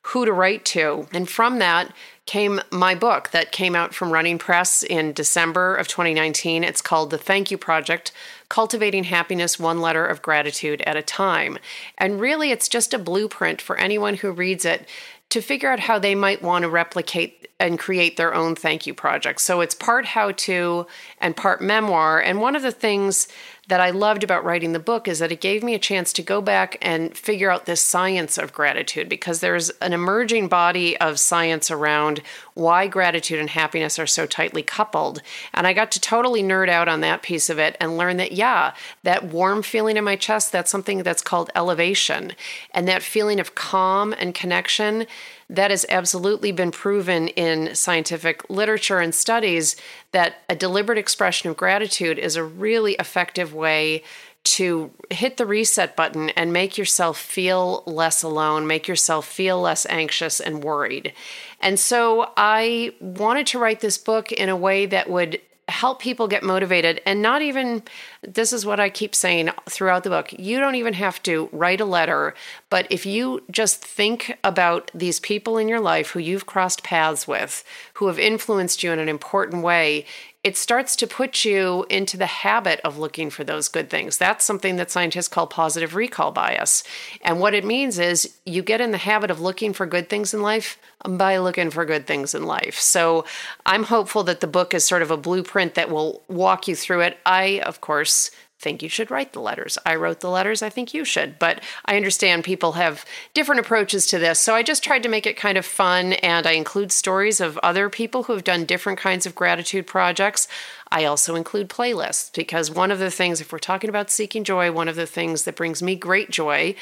who 0.06 0.24
to 0.24 0.32
write 0.32 0.64
to. 0.64 1.06
And 1.12 1.28
from 1.28 1.58
that, 1.58 1.92
came 2.26 2.60
my 2.70 2.94
book 2.94 3.30
that 3.30 3.52
came 3.52 3.76
out 3.76 3.94
from 3.94 4.12
Running 4.12 4.38
Press 4.38 4.82
in 4.82 5.12
December 5.12 5.76
of 5.76 5.86
2019. 5.86 6.64
It's 6.64 6.82
called 6.82 7.10
The 7.10 7.18
Thank 7.18 7.50
You 7.50 7.58
Project 7.58 8.12
Cultivating 8.48 9.04
Happiness 9.04 9.58
One 9.58 9.80
Letter 9.80 10.04
of 10.04 10.22
Gratitude 10.22 10.82
at 10.82 10.96
a 10.96 11.02
Time. 11.02 11.58
And 11.98 12.20
really, 12.20 12.50
it's 12.50 12.68
just 12.68 12.92
a 12.92 12.98
blueprint 12.98 13.60
for 13.60 13.76
anyone 13.76 14.14
who 14.14 14.30
reads 14.32 14.64
it 14.64 14.88
to 15.28 15.40
figure 15.40 15.70
out 15.70 15.80
how 15.80 15.98
they 15.98 16.14
might 16.14 16.42
want 16.42 16.62
to 16.62 16.68
replicate 16.68 17.48
and 17.58 17.78
create 17.78 18.16
their 18.16 18.34
own 18.34 18.54
thank 18.54 18.86
you 18.86 18.94
project. 18.94 19.40
So 19.40 19.60
it's 19.60 19.74
part 19.74 20.04
how 20.04 20.32
to 20.32 20.86
and 21.20 21.36
part 21.36 21.60
memoir. 21.60 22.20
And 22.20 22.40
one 22.40 22.54
of 22.54 22.62
the 22.62 22.72
things 22.72 23.28
that 23.68 23.81
I 23.81 23.90
loved 23.90 24.22
about 24.22 24.44
writing 24.44 24.72
the 24.72 24.79
book 24.79 25.09
is 25.09 25.18
that 25.18 25.33
it 25.33 25.40
gave 25.40 25.62
me 25.62 25.74
a 25.74 25.79
chance 25.79 26.12
to 26.12 26.22
go 26.22 26.40
back 26.40 26.76
and 26.81 27.16
figure 27.16 27.50
out 27.50 27.66
this 27.66 27.81
science 27.81 28.38
of 28.38 28.52
gratitude 28.52 29.09
because 29.09 29.40
there's 29.40 29.70
an 29.81 29.92
emerging 29.92 30.46
body 30.46 30.96
of 30.98 31.18
science 31.18 31.70
around 31.70 32.22
why 32.55 32.87
gratitude 32.87 33.40
and 33.40 33.50
happiness 33.50 33.98
are 33.98 34.07
so 34.07 34.24
tightly 34.24 34.62
coupled. 34.62 35.20
And 35.52 35.66
I 35.66 35.72
got 35.72 35.90
to 35.92 36.00
totally 36.00 36.42
nerd 36.42 36.68
out 36.68 36.87
on 36.87 37.00
that 37.00 37.22
piece 37.22 37.50
of 37.50 37.59
it 37.59 37.76
and 37.81 37.96
learn 37.96 38.18
that, 38.18 38.33
yeah, 38.33 38.72
that 39.02 39.24
warm 39.24 39.62
feeling 39.62 39.96
in 39.96 40.05
my 40.05 40.16
chest, 40.16 40.52
that's 40.52 40.70
something 40.70 41.02
that's 41.02 41.22
called 41.22 41.50
elevation. 41.57 42.33
And 42.70 42.87
that 42.87 43.02
feeling 43.02 43.40
of 43.40 43.57
calm 43.57 44.14
and 44.16 44.33
connection 44.33 45.07
that 45.48 45.70
has 45.70 45.87
absolutely 45.88 46.52
been 46.52 46.70
proven 46.70 47.28
in 47.28 47.74
scientific 47.74 48.48
literature 48.50 48.98
and 48.98 49.14
studies 49.14 49.76
that 50.12 50.38
a 50.48 50.56
deliberate 50.56 50.98
expression 50.98 51.50
of 51.50 51.56
gratitude 51.56 52.18
is 52.18 52.37
a 52.37 52.44
really 52.44 52.94
effective 52.94 53.54
way 53.54 54.02
to 54.44 54.92
hit 55.11 55.37
the 55.37 55.46
reset 55.46 55.96
button 55.96 56.30
and 56.30 56.52
make 56.52 56.78
yourself 56.78 57.18
feel 57.18 57.82
less 57.85 58.22
alone, 58.22 58.66
make 58.66 58.87
yourself 58.87 59.26
feel 59.26 59.61
less 59.61 59.85
anxious 59.87 60.38
and 60.38 60.62
worried. 60.62 61.12
And 61.61 61.80
so 61.80 62.30
I 62.37 62.94
wanted 63.00 63.48
to 63.48 63.59
write 63.59 63.80
this 63.80 63.98
book 63.98 64.30
in 64.30 64.48
a 64.48 64.56
way 64.56 64.87
that 64.87 65.11
would 65.11 65.40
help 65.76 66.00
people 66.00 66.26
get 66.26 66.42
motivated 66.42 67.02
and 67.04 67.20
not 67.20 67.42
even 67.42 67.82
this 68.22 68.52
is 68.52 68.64
what 68.64 68.80
I 68.80 68.88
keep 68.88 69.14
saying 69.14 69.50
throughout 69.68 70.04
the 70.04 70.10
book. 70.10 70.32
You 70.32 70.58
don't 70.58 70.74
even 70.74 70.94
have 70.94 71.22
to 71.24 71.50
write 71.52 71.82
a 71.82 71.84
letter, 71.84 72.34
but 72.70 72.86
if 72.90 73.04
you 73.04 73.44
just 73.50 73.84
think 73.84 74.38
about 74.42 74.90
these 74.94 75.20
people 75.20 75.58
in 75.58 75.68
your 75.68 75.80
life 75.80 76.10
who 76.10 76.18
you've 76.18 76.46
crossed 76.46 76.82
paths 76.82 77.28
with, 77.28 77.62
who 77.94 78.06
have 78.06 78.18
influenced 78.18 78.82
you 78.82 78.90
in 78.90 78.98
an 78.98 79.08
important 79.08 79.62
way, 79.62 80.06
it 80.46 80.56
starts 80.56 80.94
to 80.94 81.09
put 81.09 81.44
you 81.44 81.85
into 81.90 82.16
the 82.16 82.26
habit 82.26 82.80
of 82.85 82.98
looking 82.98 83.30
for 83.30 83.42
those 83.42 83.66
good 83.66 83.90
things. 83.90 84.16
That's 84.16 84.44
something 84.44 84.76
that 84.76 84.92
scientists 84.92 85.26
call 85.26 85.48
positive 85.48 85.96
recall 85.96 86.30
bias. 86.30 86.85
And 87.22 87.40
what 87.40 87.52
it 87.52 87.64
means 87.64 87.98
is 87.98 88.32
you 88.44 88.62
get 88.62 88.80
in 88.80 88.92
the 88.92 88.98
habit 88.98 89.32
of 89.32 89.40
looking 89.40 89.72
for 89.72 89.87
good 89.87 90.09
things 90.09 90.32
in 90.32 90.42
life 90.42 90.78
by 91.04 91.38
looking 91.38 91.70
for 91.70 91.85
good 91.85 92.06
things 92.06 92.32
in 92.32 92.44
life. 92.44 92.78
So 92.78 93.24
I'm 93.66 93.82
hopeful 93.82 94.22
that 94.22 94.38
the 94.38 94.46
book 94.46 94.72
is 94.72 94.85
sort 94.85 95.02
of 95.02 95.11
a 95.11 95.16
blueprint 95.16 95.74
that 95.74 95.90
will 95.90 96.22
walk 96.28 96.68
you 96.68 96.76
through 96.76 97.00
it. 97.00 97.18
I, 97.26 97.61
of 97.66 97.80
course, 97.80 98.30
think 98.58 98.82
you 98.82 98.88
should 98.88 99.10
write 99.10 99.32
the 99.32 99.40
letters. 99.40 99.76
I 99.84 99.96
wrote 99.96 100.20
the 100.20 100.30
letters, 100.30 100.62
I 100.62 100.70
think 100.70 100.94
you 100.94 101.04
should. 101.04 101.38
But 101.38 101.62
I 101.84 101.96
understand 101.96 102.44
people 102.44 102.72
have 102.72 103.04
different 103.34 103.60
approaches 103.60 104.06
to 104.08 104.18
this. 104.18 104.40
So 104.40 104.54
I 104.54 104.62
just 104.62 104.82
tried 104.82 105.02
to 105.02 105.08
make 105.08 105.26
it 105.26 105.36
kind 105.36 105.58
of 105.58 105.66
fun 105.66 106.14
and 106.14 106.46
I 106.46 106.52
include 106.52 106.90
stories 106.90 107.40
of 107.40 107.58
other 107.58 107.90
people 107.90 108.24
who 108.24 108.32
have 108.32 108.44
done 108.44 108.64
different 108.64 108.98
kinds 108.98 109.26
of 109.26 109.34
gratitude 109.34 109.86
projects. 109.86 110.48
I 110.90 111.05
also 111.05 111.35
include 111.35 111.68
playlists 111.68 112.35
because 112.35 112.70
one 112.70 112.90
of 112.90 112.99
the 112.99 113.11
things, 113.11 113.40
if 113.40 113.53
we're 113.53 113.59
talking 113.59 113.90
about 113.90 114.11
seeking 114.11 114.44
joy, 114.44 114.70
one 114.70 114.88
of 114.88 114.96
the 114.96 115.07
things 115.07 115.44
that 115.44 115.57
brings 115.57 115.83
me 115.83 115.96
great 115.96 116.31
joy 116.31 116.75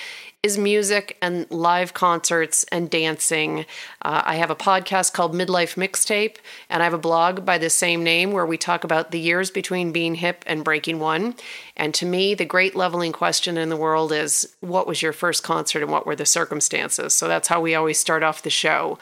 is 0.45 0.59
music 0.59 1.17
and 1.23 1.51
live 1.51 1.95
concerts 1.95 2.64
and 2.64 2.90
dancing. 2.90 3.61
Uh, 4.03 4.21
I 4.27 4.37
have 4.37 4.51
a 4.51 4.55
podcast 4.55 5.14
called 5.14 5.33
Midlife 5.33 5.77
Mixtape, 5.77 6.37
and 6.69 6.83
I 6.83 6.85
have 6.85 6.93
a 6.93 6.99
blog 6.99 7.47
by 7.47 7.57
the 7.57 7.71
same 7.71 8.05
name 8.05 8.31
where 8.31 8.45
we 8.45 8.59
talk 8.59 8.85
about 8.85 9.11
the 9.11 9.19
years 9.19 9.51
between 9.51 9.90
being 9.90 10.17
hip 10.17 10.45
and 10.47 10.62
breaking 10.62 10.99
one. 10.99 11.35
And 11.79 11.95
to 11.95 12.05
me, 12.05 12.35
the 12.35 12.45
great 12.45 12.77
leveling 12.77 13.11
question 13.11 13.57
in 13.57 13.71
the 13.71 13.77
world 13.77 14.12
is 14.12 14.55
what 14.61 14.87
was 14.87 15.01
your 15.01 15.14
first 15.14 15.43
concert 15.43 15.83
and 15.83 15.90
what 15.90 16.07
were 16.07 16.14
the 16.14 16.27
circumstances? 16.27 17.14
So 17.14 17.27
that's 17.27 17.49
how 17.49 17.62
we 17.62 17.75
always 17.75 17.99
start 17.99 18.23
off 18.23 18.43
the 18.43 18.51
show. 18.51 18.99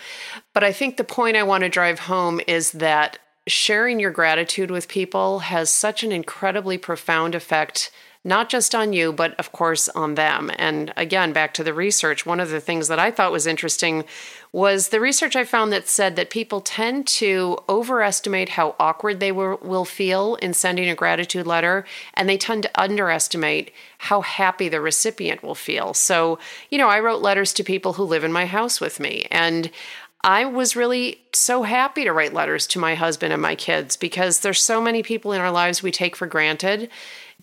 But 0.54 0.62
I 0.62 0.72
think 0.72 0.96
the 0.96 1.02
point 1.02 1.36
I 1.36 1.42
want 1.42 1.64
to 1.64 1.68
drive 1.68 1.98
home 1.98 2.40
is 2.46 2.70
that 2.70 3.18
sharing 3.46 3.98
your 3.98 4.10
gratitude 4.10 4.70
with 4.70 4.88
people 4.88 5.40
has 5.40 5.70
such 5.70 6.04
an 6.04 6.12
incredibly 6.12 6.78
profound 6.78 7.34
effect 7.34 7.90
not 8.24 8.48
just 8.48 8.74
on 8.74 8.92
you, 8.92 9.12
but 9.12 9.34
of 9.38 9.50
course 9.50 9.88
on 9.90 10.14
them. 10.14 10.50
And 10.56 10.92
again, 10.96 11.32
back 11.32 11.52
to 11.54 11.64
the 11.64 11.74
research, 11.74 12.24
one 12.24 12.38
of 12.38 12.50
the 12.50 12.60
things 12.60 12.86
that 12.86 13.00
I 13.00 13.10
thought 13.10 13.32
was 13.32 13.48
interesting 13.48 14.04
was 14.52 14.88
the 14.88 15.00
research 15.00 15.34
I 15.34 15.44
found 15.44 15.72
that 15.72 15.88
said 15.88 16.14
that 16.16 16.30
people 16.30 16.60
tend 16.60 17.06
to 17.08 17.58
overestimate 17.68 18.50
how 18.50 18.76
awkward 18.78 19.18
they 19.18 19.32
will, 19.32 19.58
will 19.62 19.84
feel 19.84 20.36
in 20.36 20.54
sending 20.54 20.88
a 20.88 20.94
gratitude 20.94 21.46
letter, 21.46 21.84
and 22.14 22.28
they 22.28 22.36
tend 22.36 22.62
to 22.64 22.80
underestimate 22.80 23.72
how 23.98 24.20
happy 24.20 24.68
the 24.68 24.80
recipient 24.80 25.42
will 25.42 25.54
feel. 25.54 25.94
So, 25.94 26.38
you 26.70 26.78
know, 26.78 26.88
I 26.88 27.00
wrote 27.00 27.22
letters 27.22 27.52
to 27.54 27.64
people 27.64 27.94
who 27.94 28.04
live 28.04 28.24
in 28.24 28.32
my 28.32 28.46
house 28.46 28.80
with 28.80 29.00
me, 29.00 29.26
and 29.30 29.70
I 30.24 30.44
was 30.44 30.76
really 30.76 31.20
so 31.32 31.64
happy 31.64 32.04
to 32.04 32.12
write 32.12 32.32
letters 32.32 32.66
to 32.68 32.78
my 32.78 32.94
husband 32.94 33.32
and 33.32 33.42
my 33.42 33.56
kids 33.56 33.96
because 33.96 34.40
there's 34.40 34.62
so 34.62 34.80
many 34.80 35.02
people 35.02 35.32
in 35.32 35.40
our 35.40 35.50
lives 35.50 35.82
we 35.82 35.90
take 35.90 36.14
for 36.14 36.26
granted. 36.26 36.90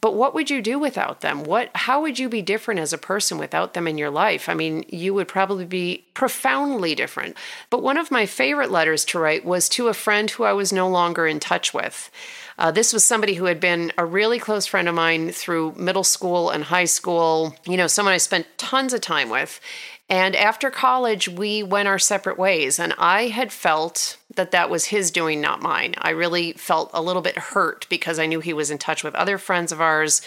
But 0.01 0.15
what 0.15 0.33
would 0.33 0.49
you 0.49 0.61
do 0.61 0.79
without 0.79 1.19
them? 1.19 1.43
What 1.43 1.71
how 1.75 2.01
would 2.01 2.19
you 2.19 2.29
be 2.29 2.41
different 2.41 2.79
as 2.79 2.93
a 2.93 2.97
person 2.97 3.37
without 3.37 3.73
them 3.73 3.85
in 3.85 3.97
your 3.97 4.09
life? 4.09 4.47
I 4.47 4.53
mean, 4.53 4.85
you 4.87 5.13
would 5.13 5.27
probably 5.27 5.65
be 5.65 6.05
profoundly 6.13 6.95
different. 6.95 7.35
But 7.69 7.83
one 7.83 7.97
of 7.97 8.11
my 8.11 8.25
favorite 8.25 8.71
letters 8.71 9.03
to 9.05 9.19
write 9.19 9.43
was 9.43 9.67
to 9.69 9.89
a 9.89 9.93
friend 9.93 10.31
who 10.31 10.45
I 10.45 10.53
was 10.53 10.71
no 10.71 10.87
longer 10.87 11.27
in 11.27 11.41
touch 11.41 11.73
with. 11.73 12.09
Uh, 12.57 12.71
this 12.71 12.93
was 12.93 13.03
somebody 13.03 13.33
who 13.33 13.45
had 13.45 13.59
been 13.59 13.91
a 13.97 14.05
really 14.05 14.39
close 14.39 14.65
friend 14.65 14.87
of 14.87 14.95
mine 14.95 15.31
through 15.31 15.73
middle 15.77 16.03
school 16.03 16.49
and 16.49 16.65
high 16.65 16.85
school, 16.85 17.55
you 17.65 17.77
know, 17.77 17.87
someone 17.87 18.13
I 18.13 18.17
spent 18.17 18.47
tons 18.57 18.93
of 18.93 19.01
time 19.01 19.29
with. 19.29 19.59
And 20.09 20.35
after 20.35 20.71
college, 20.71 21.29
we 21.29 21.61
went 21.61 21.87
our 21.87 21.99
separate 21.99 22.39
ways. 22.39 22.79
And 22.79 22.95
I 22.97 23.27
had 23.27 23.51
felt 23.51 24.17
that 24.33 24.51
that 24.51 24.69
was 24.69 24.85
his 24.85 25.11
doing, 25.11 25.39
not 25.39 25.61
mine. 25.61 25.93
I 25.99 26.09
really 26.09 26.53
felt 26.53 26.89
a 26.93 27.01
little 27.01 27.21
bit 27.21 27.37
hurt 27.37 27.85
because 27.89 28.17
I 28.17 28.25
knew 28.25 28.39
he 28.39 28.53
was 28.53 28.71
in 28.71 28.79
touch 28.79 29.03
with 29.03 29.13
other 29.13 29.37
friends 29.37 29.71
of 29.71 29.81
ours. 29.81 30.21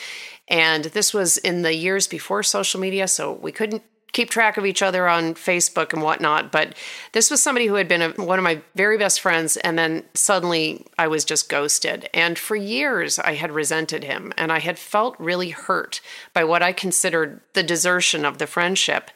And 0.47 0.85
this 0.85 1.13
was 1.13 1.37
in 1.39 1.63
the 1.63 1.75
years 1.75 2.07
before 2.07 2.43
social 2.43 2.81
media, 2.81 3.09
so 3.09 3.33
we 3.33 3.51
couldn't 3.51 3.83
keep 4.13 4.29
track 4.29 4.59
of 4.59 4.67
each 4.67 4.83
other 4.83 5.09
on 5.09 5.35
Facebook 5.35 5.93
and 5.93 6.03
whatnot. 6.03 6.53
But 6.53 6.75
this 7.13 7.31
was 7.31 7.43
somebody 7.43 7.67
who 7.67 7.75
had 7.75 7.89
been 7.89 8.03
a, 8.03 8.11
one 8.11 8.39
of 8.39 8.43
my 8.45 8.61
very 8.77 8.99
best 8.99 9.21
friends, 9.21 9.57
and 9.57 9.79
then 9.79 10.05
suddenly 10.15 10.87
I 10.99 11.09
was 11.09 11.25
just 11.25 11.49
ghosted. 11.49 12.09
And 12.13 12.39
for 12.39 12.55
years, 12.55 13.19
I 13.19 13.35
had 13.35 13.51
resented 13.51 14.05
him, 14.05 14.33
and 14.37 14.53
I 14.53 14.59
had 14.59 14.79
felt 14.79 15.17
really 15.19 15.51
hurt 15.51 16.01
by 16.35 16.45
what 16.45 16.63
I 16.63 16.73
considered 16.73 17.41
the 17.55 17.63
desertion 17.63 18.25
of 18.25 18.39
the 18.39 18.47
friendship. 18.47 19.11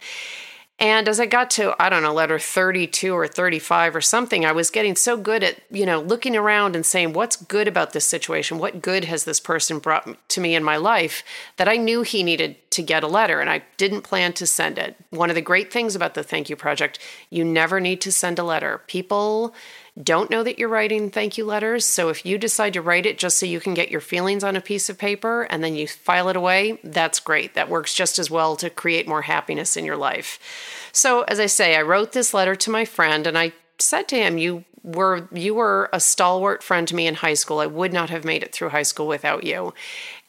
And 0.78 1.08
as 1.08 1.18
I 1.18 1.24
got 1.24 1.50
to, 1.52 1.74
I 1.82 1.88
don't 1.88 2.02
know, 2.02 2.12
letter 2.12 2.38
32 2.38 3.14
or 3.14 3.26
35 3.26 3.96
or 3.96 4.02
something, 4.02 4.44
I 4.44 4.52
was 4.52 4.68
getting 4.68 4.94
so 4.94 5.16
good 5.16 5.42
at, 5.42 5.60
you 5.70 5.86
know, 5.86 6.02
looking 6.02 6.36
around 6.36 6.76
and 6.76 6.84
saying, 6.84 7.14
what's 7.14 7.36
good 7.36 7.66
about 7.66 7.94
this 7.94 8.04
situation? 8.04 8.58
What 8.58 8.82
good 8.82 9.06
has 9.06 9.24
this 9.24 9.40
person 9.40 9.78
brought 9.78 10.28
to 10.28 10.40
me 10.40 10.54
in 10.54 10.62
my 10.62 10.76
life 10.76 11.22
that 11.56 11.68
I 11.68 11.78
knew 11.78 12.02
he 12.02 12.22
needed 12.22 12.56
to 12.72 12.82
get 12.82 13.02
a 13.02 13.08
letter 13.08 13.40
and 13.40 13.48
I 13.48 13.62
didn't 13.78 14.02
plan 14.02 14.34
to 14.34 14.46
send 14.46 14.76
it. 14.76 14.96
One 15.08 15.30
of 15.30 15.34
the 15.34 15.40
great 15.40 15.72
things 15.72 15.96
about 15.96 16.12
the 16.12 16.22
Thank 16.22 16.50
You 16.50 16.56
Project, 16.56 16.98
you 17.30 17.42
never 17.42 17.80
need 17.80 18.02
to 18.02 18.12
send 18.12 18.38
a 18.38 18.44
letter. 18.44 18.82
People 18.86 19.54
don't 20.00 20.30
know 20.30 20.42
that 20.42 20.58
you're 20.58 20.68
writing 20.68 21.10
thank 21.10 21.38
you 21.38 21.44
letters. 21.44 21.84
So 21.84 22.10
if 22.10 22.26
you 22.26 22.36
decide 22.36 22.74
to 22.74 22.82
write 22.82 23.06
it 23.06 23.18
just 23.18 23.38
so 23.38 23.46
you 23.46 23.60
can 23.60 23.74
get 23.74 23.90
your 23.90 24.00
feelings 24.00 24.44
on 24.44 24.54
a 24.54 24.60
piece 24.60 24.90
of 24.90 24.98
paper 24.98 25.44
and 25.44 25.64
then 25.64 25.74
you 25.74 25.88
file 25.88 26.28
it 26.28 26.36
away, 26.36 26.78
that's 26.84 27.20
great. 27.20 27.54
That 27.54 27.70
works 27.70 27.94
just 27.94 28.18
as 28.18 28.30
well 28.30 28.56
to 28.56 28.68
create 28.68 29.08
more 29.08 29.22
happiness 29.22 29.76
in 29.76 29.84
your 29.84 29.96
life. 29.96 30.38
So 30.92 31.22
as 31.22 31.40
I 31.40 31.46
say, 31.46 31.76
I 31.76 31.82
wrote 31.82 32.12
this 32.12 32.34
letter 32.34 32.54
to 32.56 32.70
my 32.70 32.84
friend 32.84 33.26
and 33.26 33.38
I 33.38 33.52
said 33.78 34.08
to 34.08 34.16
him, 34.16 34.36
You 34.38 34.64
were 34.82 35.28
you 35.32 35.54
were 35.54 35.88
a 35.92 36.00
stalwart 36.00 36.62
friend 36.62 36.86
to 36.88 36.94
me 36.94 37.06
in 37.06 37.14
high 37.14 37.34
school. 37.34 37.58
I 37.58 37.66
would 37.66 37.92
not 37.92 38.10
have 38.10 38.24
made 38.24 38.42
it 38.42 38.52
through 38.52 38.70
high 38.70 38.82
school 38.82 39.06
without 39.06 39.44
you. 39.44 39.72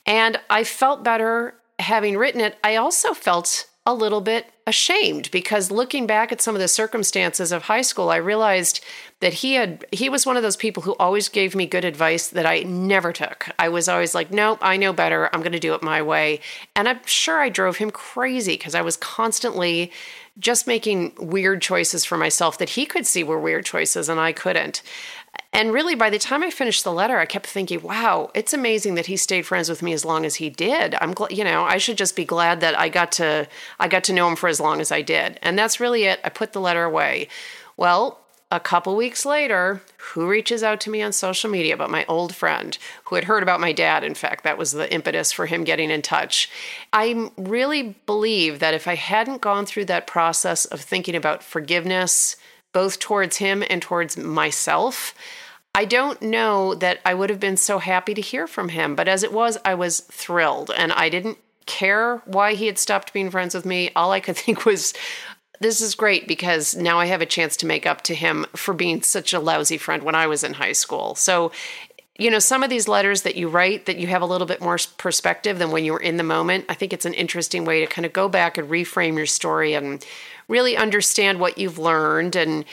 And 0.05 0.39
I 0.49 0.63
felt 0.63 1.03
better 1.03 1.55
having 1.79 2.17
written 2.17 2.41
it. 2.41 2.57
I 2.63 2.77
also 2.77 3.13
felt 3.13 3.67
a 3.87 3.93
little 3.93 4.19
bit 4.19 4.51
ashamed 4.67 5.31
because 5.31 5.71
looking 5.71 6.05
back 6.05 6.33
at 6.33 6.41
some 6.41 6.53
of 6.53 6.59
the 6.59 6.67
circumstances 6.67 7.53
of 7.53 7.63
high 7.63 7.81
school, 7.81 8.09
I 8.09 8.17
realized 8.17 8.83
that 9.21 9.35
he 9.35 9.53
had 9.53 9.85
he 9.93 10.09
was 10.09 10.25
one 10.25 10.35
of 10.35 10.43
those 10.43 10.57
people 10.57 10.83
who 10.83 10.93
always 10.99 11.29
gave 11.29 11.55
me 11.55 11.65
good 11.65 11.85
advice 11.85 12.27
that 12.27 12.45
I 12.45 12.59
never 12.63 13.13
took. 13.13 13.47
I 13.57 13.69
was 13.69 13.87
always 13.87 14.13
like, 14.13 14.29
"Nope, 14.29 14.59
I 14.61 14.75
know 14.75 14.91
better. 14.91 15.29
I'm 15.33 15.39
going 15.39 15.53
to 15.53 15.59
do 15.59 15.73
it 15.73 15.81
my 15.81 16.01
way." 16.01 16.41
And 16.75 16.89
I'm 16.89 16.99
sure 17.05 17.39
I 17.39 17.47
drove 17.47 17.77
him 17.77 17.89
crazy 17.89 18.55
because 18.55 18.75
I 18.75 18.81
was 18.81 18.97
constantly 18.97 19.93
just 20.37 20.67
making 20.67 21.13
weird 21.17 21.61
choices 21.61 22.03
for 22.03 22.17
myself 22.17 22.57
that 22.57 22.71
he 22.71 22.85
could 22.85 23.07
see 23.07 23.23
were 23.23 23.39
weird 23.39 23.65
choices 23.65 24.09
and 24.09 24.19
I 24.19 24.33
couldn't. 24.33 24.81
And 25.53 25.73
really, 25.73 25.95
by 25.95 26.09
the 26.09 26.19
time 26.19 26.43
I 26.43 26.51
finished 26.51 26.83
the 26.83 26.91
letter, 26.91 27.17
I 27.17 27.25
kept 27.25 27.47
thinking, 27.47 27.81
wow, 27.81 28.29
it's 28.35 28.53
amazing 28.53 28.95
that 28.95 29.07
he 29.07 29.17
stayed 29.17 29.45
friends 29.45 29.69
with 29.69 29.81
me 29.81 29.93
as 29.93 30.05
long 30.05 30.25
as 30.25 30.35
he 30.35 30.49
did. 30.49 30.95
I'm 31.01 31.13
glad, 31.13 31.31
you 31.31 31.43
know, 31.43 31.63
I 31.63 31.77
should 31.77 31.97
just 31.97 32.15
be 32.15 32.25
glad 32.25 32.61
that 32.61 32.77
I 32.77 32.89
got 32.89 33.11
to, 33.13 33.47
I 33.79 33.87
got 33.87 34.03
to 34.05 34.13
know 34.13 34.27
him 34.27 34.35
for 34.35 34.49
as 34.49 34.59
long 34.59 34.81
as 34.81 34.91
I 34.91 35.01
did. 35.01 35.39
And 35.41 35.57
that's 35.57 35.79
really 35.79 36.03
it. 36.03 36.19
I 36.23 36.29
put 36.29 36.53
the 36.53 36.61
letter 36.61 36.83
away. 36.83 37.27
Well, 37.75 38.19
a 38.49 38.59
couple 38.59 38.95
weeks 38.95 39.25
later, 39.25 39.81
who 39.97 40.27
reaches 40.27 40.63
out 40.63 40.79
to 40.81 40.89
me 40.89 41.01
on 41.01 41.11
social 41.11 41.49
media 41.49 41.75
but 41.75 41.89
my 41.89 42.05
old 42.07 42.33
friend 42.33 42.77
who 43.05 43.15
had 43.15 43.25
heard 43.25 43.43
about 43.43 43.59
my 43.59 43.73
dad? 43.73 44.03
In 44.03 44.15
fact, 44.15 44.43
that 44.43 44.57
was 44.57 44.71
the 44.71 44.91
impetus 44.93 45.31
for 45.31 45.47
him 45.47 45.65
getting 45.65 45.91
in 45.91 46.01
touch. 46.01 46.49
I 46.93 47.29
really 47.35 47.95
believe 48.05 48.59
that 48.59 48.73
if 48.73 48.87
I 48.87 48.95
hadn't 48.95 49.41
gone 49.41 49.65
through 49.65 49.85
that 49.85 50.07
process 50.07 50.65
of 50.65 50.79
thinking 50.79 51.15
about 51.15 51.43
forgiveness, 51.43 52.37
both 52.77 52.99
towards 52.99 53.37
him 53.37 53.63
and 53.71 53.81
towards 53.81 54.15
myself, 54.15 55.15
I 55.73 55.83
don't 55.83 56.21
know 56.21 56.75
that 56.75 56.99
I 57.03 57.15
would 57.15 57.31
have 57.31 57.39
been 57.39 57.57
so 57.57 57.79
happy 57.79 58.13
to 58.13 58.21
hear 58.21 58.45
from 58.45 58.69
him, 58.69 58.95
but 58.95 59.07
as 59.07 59.23
it 59.23 59.33
was, 59.33 59.57
I 59.65 59.73
was 59.73 60.01
thrilled 60.01 60.69
and 60.77 60.91
I 60.91 61.09
didn't 61.09 61.39
care 61.65 62.17
why 62.25 62.53
he 62.53 62.67
had 62.67 62.77
stopped 62.77 63.13
being 63.13 63.31
friends 63.31 63.55
with 63.55 63.65
me. 63.65 63.89
All 63.95 64.11
I 64.11 64.19
could 64.19 64.37
think 64.43 64.63
was, 64.63 64.93
this 65.59 65.81
is 65.81 65.95
great 65.95 66.27
because 66.27 66.75
now 66.75 66.99
I 66.99 67.07
have 67.07 67.19
a 67.19 67.25
chance 67.25 67.57
to 67.57 67.65
make 67.65 67.87
up 67.87 68.03
to 68.03 68.13
him 68.13 68.45
for 68.55 68.75
being 68.75 69.01
such 69.01 69.33
a 69.33 69.39
lousy 69.39 69.79
friend 69.79 70.03
when 70.03 70.13
I 70.13 70.27
was 70.27 70.43
in 70.43 70.53
high 70.53 70.73
school. 70.73 71.15
So, 71.15 71.51
you 72.17 72.31
know, 72.31 72.39
some 72.39 72.63
of 72.63 72.69
these 72.69 72.87
letters 72.87 73.21
that 73.21 73.35
you 73.35 73.47
write 73.47 73.85
that 73.85 73.97
you 73.97 74.07
have 74.07 74.21
a 74.21 74.25
little 74.25 74.47
bit 74.47 74.61
more 74.61 74.77
perspective 74.97 75.59
than 75.59 75.71
when 75.71 75.85
you 75.85 75.93
were 75.93 75.99
in 75.99 76.17
the 76.17 76.23
moment, 76.23 76.65
I 76.67 76.73
think 76.73 76.91
it's 76.91 77.05
an 77.05 77.13
interesting 77.13 77.63
way 77.63 77.79
to 77.79 77.87
kind 77.87 78.05
of 78.05 78.13
go 78.13 78.27
back 78.27 78.57
and 78.57 78.69
reframe 78.69 79.17
your 79.17 79.27
story 79.27 79.73
and 79.73 80.03
really 80.47 80.75
understand 80.75 81.39
what 81.39 81.57
you've 81.57 81.77
learned 81.77 82.35
and 82.35 82.65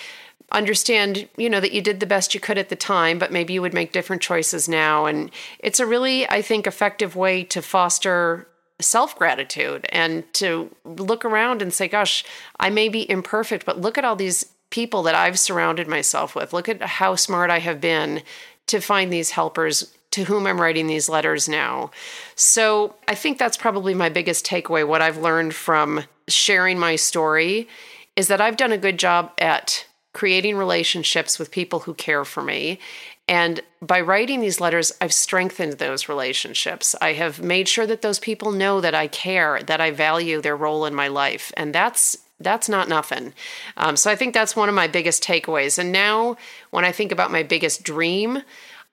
understand, 0.50 1.28
you 1.37 1.50
know, 1.50 1.61
that 1.61 1.72
you 1.72 1.83
did 1.83 2.00
the 2.00 2.07
best 2.07 2.33
you 2.33 2.40
could 2.40 2.57
at 2.57 2.68
the 2.68 2.76
time, 2.76 3.18
but 3.18 3.33
maybe 3.33 3.52
you 3.52 3.61
would 3.61 3.74
make 3.74 3.92
different 3.92 4.22
choices 4.22 4.68
now. 4.68 5.04
And 5.07 5.30
it's 5.59 5.80
a 5.80 5.87
really, 5.87 6.28
I 6.28 6.40
think, 6.40 6.66
effective 6.66 7.16
way 7.16 7.44
to 7.44 7.61
foster 7.61 8.48
self 8.80 9.16
gratitude 9.16 9.87
and 9.90 10.33
to 10.35 10.74
look 10.85 11.24
around 11.24 11.61
and 11.61 11.72
say, 11.72 11.88
gosh, 11.88 12.24
I 12.59 12.70
may 12.70 12.88
be 12.88 13.09
imperfect, 13.11 13.66
but 13.66 13.80
look 13.80 13.98
at 13.98 14.04
all 14.04 14.16
these 14.16 14.44
people 14.70 15.02
that 15.04 15.14
I've 15.14 15.38
surrounded 15.38 15.87
myself 15.87 16.35
with. 16.35 16.52
Look 16.52 16.68
at 16.68 16.83
how 16.83 17.14
smart 17.14 17.50
I 17.50 17.61
have 17.61 17.80
been 17.80 18.22
to 18.66 18.81
find 18.81 19.12
these 19.12 19.31
helpers 19.31 19.94
to 20.12 20.24
whom 20.24 20.46
I'm 20.46 20.61
writing 20.61 20.87
these 20.87 21.09
letters 21.09 21.48
now. 21.48 21.90
So 22.37 22.94
I 23.09 23.16
think 23.16 23.37
that's 23.37 23.57
probably 23.57 23.94
my 23.94 24.09
biggest 24.09 24.46
takeaway. 24.46 24.87
What 24.87 25.03
I've 25.03 25.18
learned 25.18 25.55
from 25.55 26.05
sharing 26.29 26.79
my 26.79 26.96
story 26.96 27.68
is 28.14 28.29
that 28.29 28.40
I've 28.40 28.57
done 28.57 28.70
a 28.72 28.79
good 28.79 28.98
job 28.98 29.33
at 29.38 29.87
creating 30.12 30.57
relationships 30.57 31.38
with 31.38 31.50
people 31.50 31.81
who 31.81 31.94
care 31.94 32.24
for 32.24 32.42
me. 32.42 32.79
And 33.27 33.61
by 33.83 34.00
writing 34.00 34.40
these 34.40 34.61
letters, 34.61 34.92
I've 35.00 35.12
strengthened 35.12 35.74
those 35.74 36.09
relationships. 36.09 36.94
I 37.00 37.14
have 37.14 37.42
made 37.42 37.68
sure 37.68 37.87
that 37.87 38.03
those 38.03 38.20
people 38.20 38.53
know 38.53 38.81
that 38.81 38.94
I 38.94 39.09
care, 39.09 39.61
that 39.62 39.81
I 39.81 39.90
value 39.90 40.40
their 40.40 40.57
role 40.57 40.85
in 40.87 40.94
my 40.94 41.09
life. 41.09 41.50
And 41.57 41.74
that's 41.74 42.18
that's 42.44 42.68
not 42.68 42.88
nothing. 42.88 43.33
Um, 43.76 43.96
so 43.96 44.11
I 44.11 44.16
think 44.16 44.35
that's 44.35 44.54
one 44.54 44.68
of 44.68 44.74
my 44.74 44.87
biggest 44.87 45.24
takeaways. 45.24 45.78
And 45.78 45.92
now, 45.92 46.37
when 46.70 46.85
I 46.85 46.92
think 46.92 47.11
about 47.12 47.33
my 47.33 47.42
biggest 47.42 47.83
dream, 47.83 48.42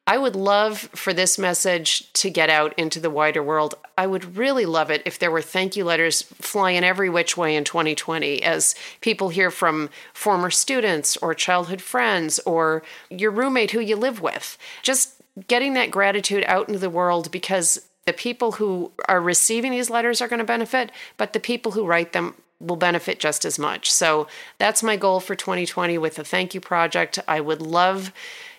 I 0.07 0.17
would 0.17 0.35
love 0.35 0.79
for 0.95 1.13
this 1.13 1.37
message 1.37 2.11
to 2.13 2.29
get 2.31 2.49
out 2.49 2.73
into 2.77 2.99
the 2.99 3.09
wider 3.09 3.43
world. 3.43 3.75
I 3.97 4.07
would 4.07 4.35
really 4.35 4.65
love 4.65 4.89
it 4.89 5.03
if 5.05 5.19
there 5.19 5.29
were 5.29 5.43
thank 5.43 5.75
you 5.75 5.85
letters 5.85 6.23
flying 6.23 6.83
every 6.83 7.09
which 7.09 7.37
way 7.37 7.55
in 7.55 7.63
2020 7.63 8.41
as 8.41 8.73
people 8.99 9.29
hear 9.29 9.51
from 9.51 9.89
former 10.13 10.49
students 10.49 11.17
or 11.17 11.35
childhood 11.35 11.81
friends 11.81 12.39
or 12.39 12.81
your 13.09 13.31
roommate 13.31 13.71
who 13.71 13.79
you 13.79 13.95
live 13.95 14.21
with. 14.21 14.57
Just 14.81 15.21
getting 15.47 15.75
that 15.75 15.91
gratitude 15.91 16.43
out 16.47 16.67
into 16.67 16.79
the 16.79 16.89
world 16.89 17.29
because 17.29 17.87
the 18.05 18.13
people 18.13 18.53
who 18.53 18.91
are 19.07 19.21
receiving 19.21 19.71
these 19.71 19.91
letters 19.91 20.19
are 20.19 20.27
going 20.27 20.39
to 20.39 20.45
benefit, 20.45 20.91
but 21.17 21.33
the 21.33 21.39
people 21.39 21.73
who 21.73 21.85
write 21.85 22.13
them 22.13 22.33
will 22.61 22.75
benefit 22.75 23.19
just 23.19 23.45
as 23.45 23.59
much. 23.59 23.91
So 23.91 24.27
that's 24.57 24.83
my 24.83 24.95
goal 24.95 25.19
for 25.19 25.35
2020 25.35 25.97
with 25.97 26.15
the 26.15 26.23
Thank 26.23 26.53
You 26.53 26.61
Project. 26.61 27.19
I 27.27 27.41
would 27.41 27.61
love 27.61 28.13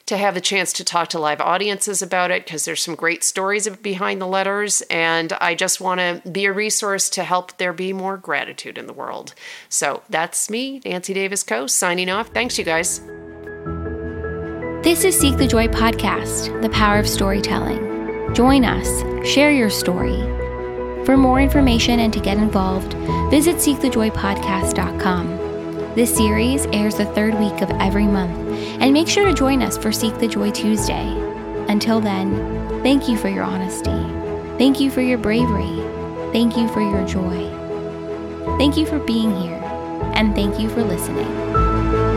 to 0.06 0.16
have 0.16 0.36
a 0.36 0.40
chance 0.40 0.72
to 0.72 0.84
talk 0.84 1.08
to 1.08 1.18
live 1.18 1.40
audiences 1.40 2.02
about 2.02 2.30
it 2.30 2.44
because 2.44 2.64
there's 2.64 2.82
some 2.82 2.94
great 2.94 3.22
stories 3.22 3.68
behind 3.68 4.20
the 4.20 4.26
letters. 4.26 4.82
And 4.90 5.32
I 5.34 5.54
just 5.54 5.80
want 5.80 6.00
to 6.00 6.28
be 6.28 6.44
a 6.44 6.52
resource 6.52 7.08
to 7.10 7.24
help 7.24 7.56
there 7.58 7.72
be 7.72 7.92
more 7.92 8.16
gratitude 8.16 8.78
in 8.78 8.86
the 8.86 8.92
world. 8.92 9.34
So 9.68 10.02
that's 10.10 10.50
me, 10.50 10.80
Nancy 10.84 11.14
Davis 11.14 11.44
Kho, 11.44 11.70
signing 11.70 12.10
off. 12.10 12.28
Thanks, 12.28 12.58
you 12.58 12.64
guys. 12.64 13.00
This 14.82 15.04
is 15.04 15.16
Seek 15.18 15.36
the 15.36 15.46
Joy 15.46 15.68
podcast, 15.68 16.60
the 16.60 16.70
power 16.70 16.98
of 16.98 17.08
storytelling. 17.08 18.34
Join 18.34 18.64
us, 18.64 18.88
share 19.28 19.52
your 19.52 19.70
story. 19.70 20.31
For 21.04 21.16
more 21.16 21.40
information 21.40 22.00
and 22.00 22.12
to 22.12 22.20
get 22.20 22.38
involved, 22.38 22.94
visit 23.30 23.56
seekthejoypodcast.com. 23.56 25.94
This 25.94 26.16
series 26.16 26.66
airs 26.66 26.94
the 26.94 27.06
third 27.06 27.38
week 27.38 27.60
of 27.60 27.70
every 27.72 28.06
month, 28.06 28.38
and 28.80 28.92
make 28.92 29.08
sure 29.08 29.26
to 29.26 29.34
join 29.34 29.62
us 29.62 29.76
for 29.76 29.90
Seek 29.90 30.16
the 30.18 30.28
Joy 30.28 30.50
Tuesday. 30.50 31.08
Until 31.68 32.00
then, 32.00 32.82
thank 32.82 33.08
you 33.08 33.16
for 33.16 33.28
your 33.28 33.44
honesty. 33.44 33.90
Thank 34.58 34.80
you 34.80 34.90
for 34.90 35.02
your 35.02 35.18
bravery. 35.18 35.82
Thank 36.32 36.56
you 36.56 36.68
for 36.68 36.80
your 36.80 37.06
joy. 37.06 37.50
Thank 38.56 38.76
you 38.76 38.86
for 38.86 39.00
being 39.00 39.36
here, 39.36 39.60
and 40.14 40.34
thank 40.34 40.60
you 40.60 40.70
for 40.70 40.84
listening. 40.84 42.11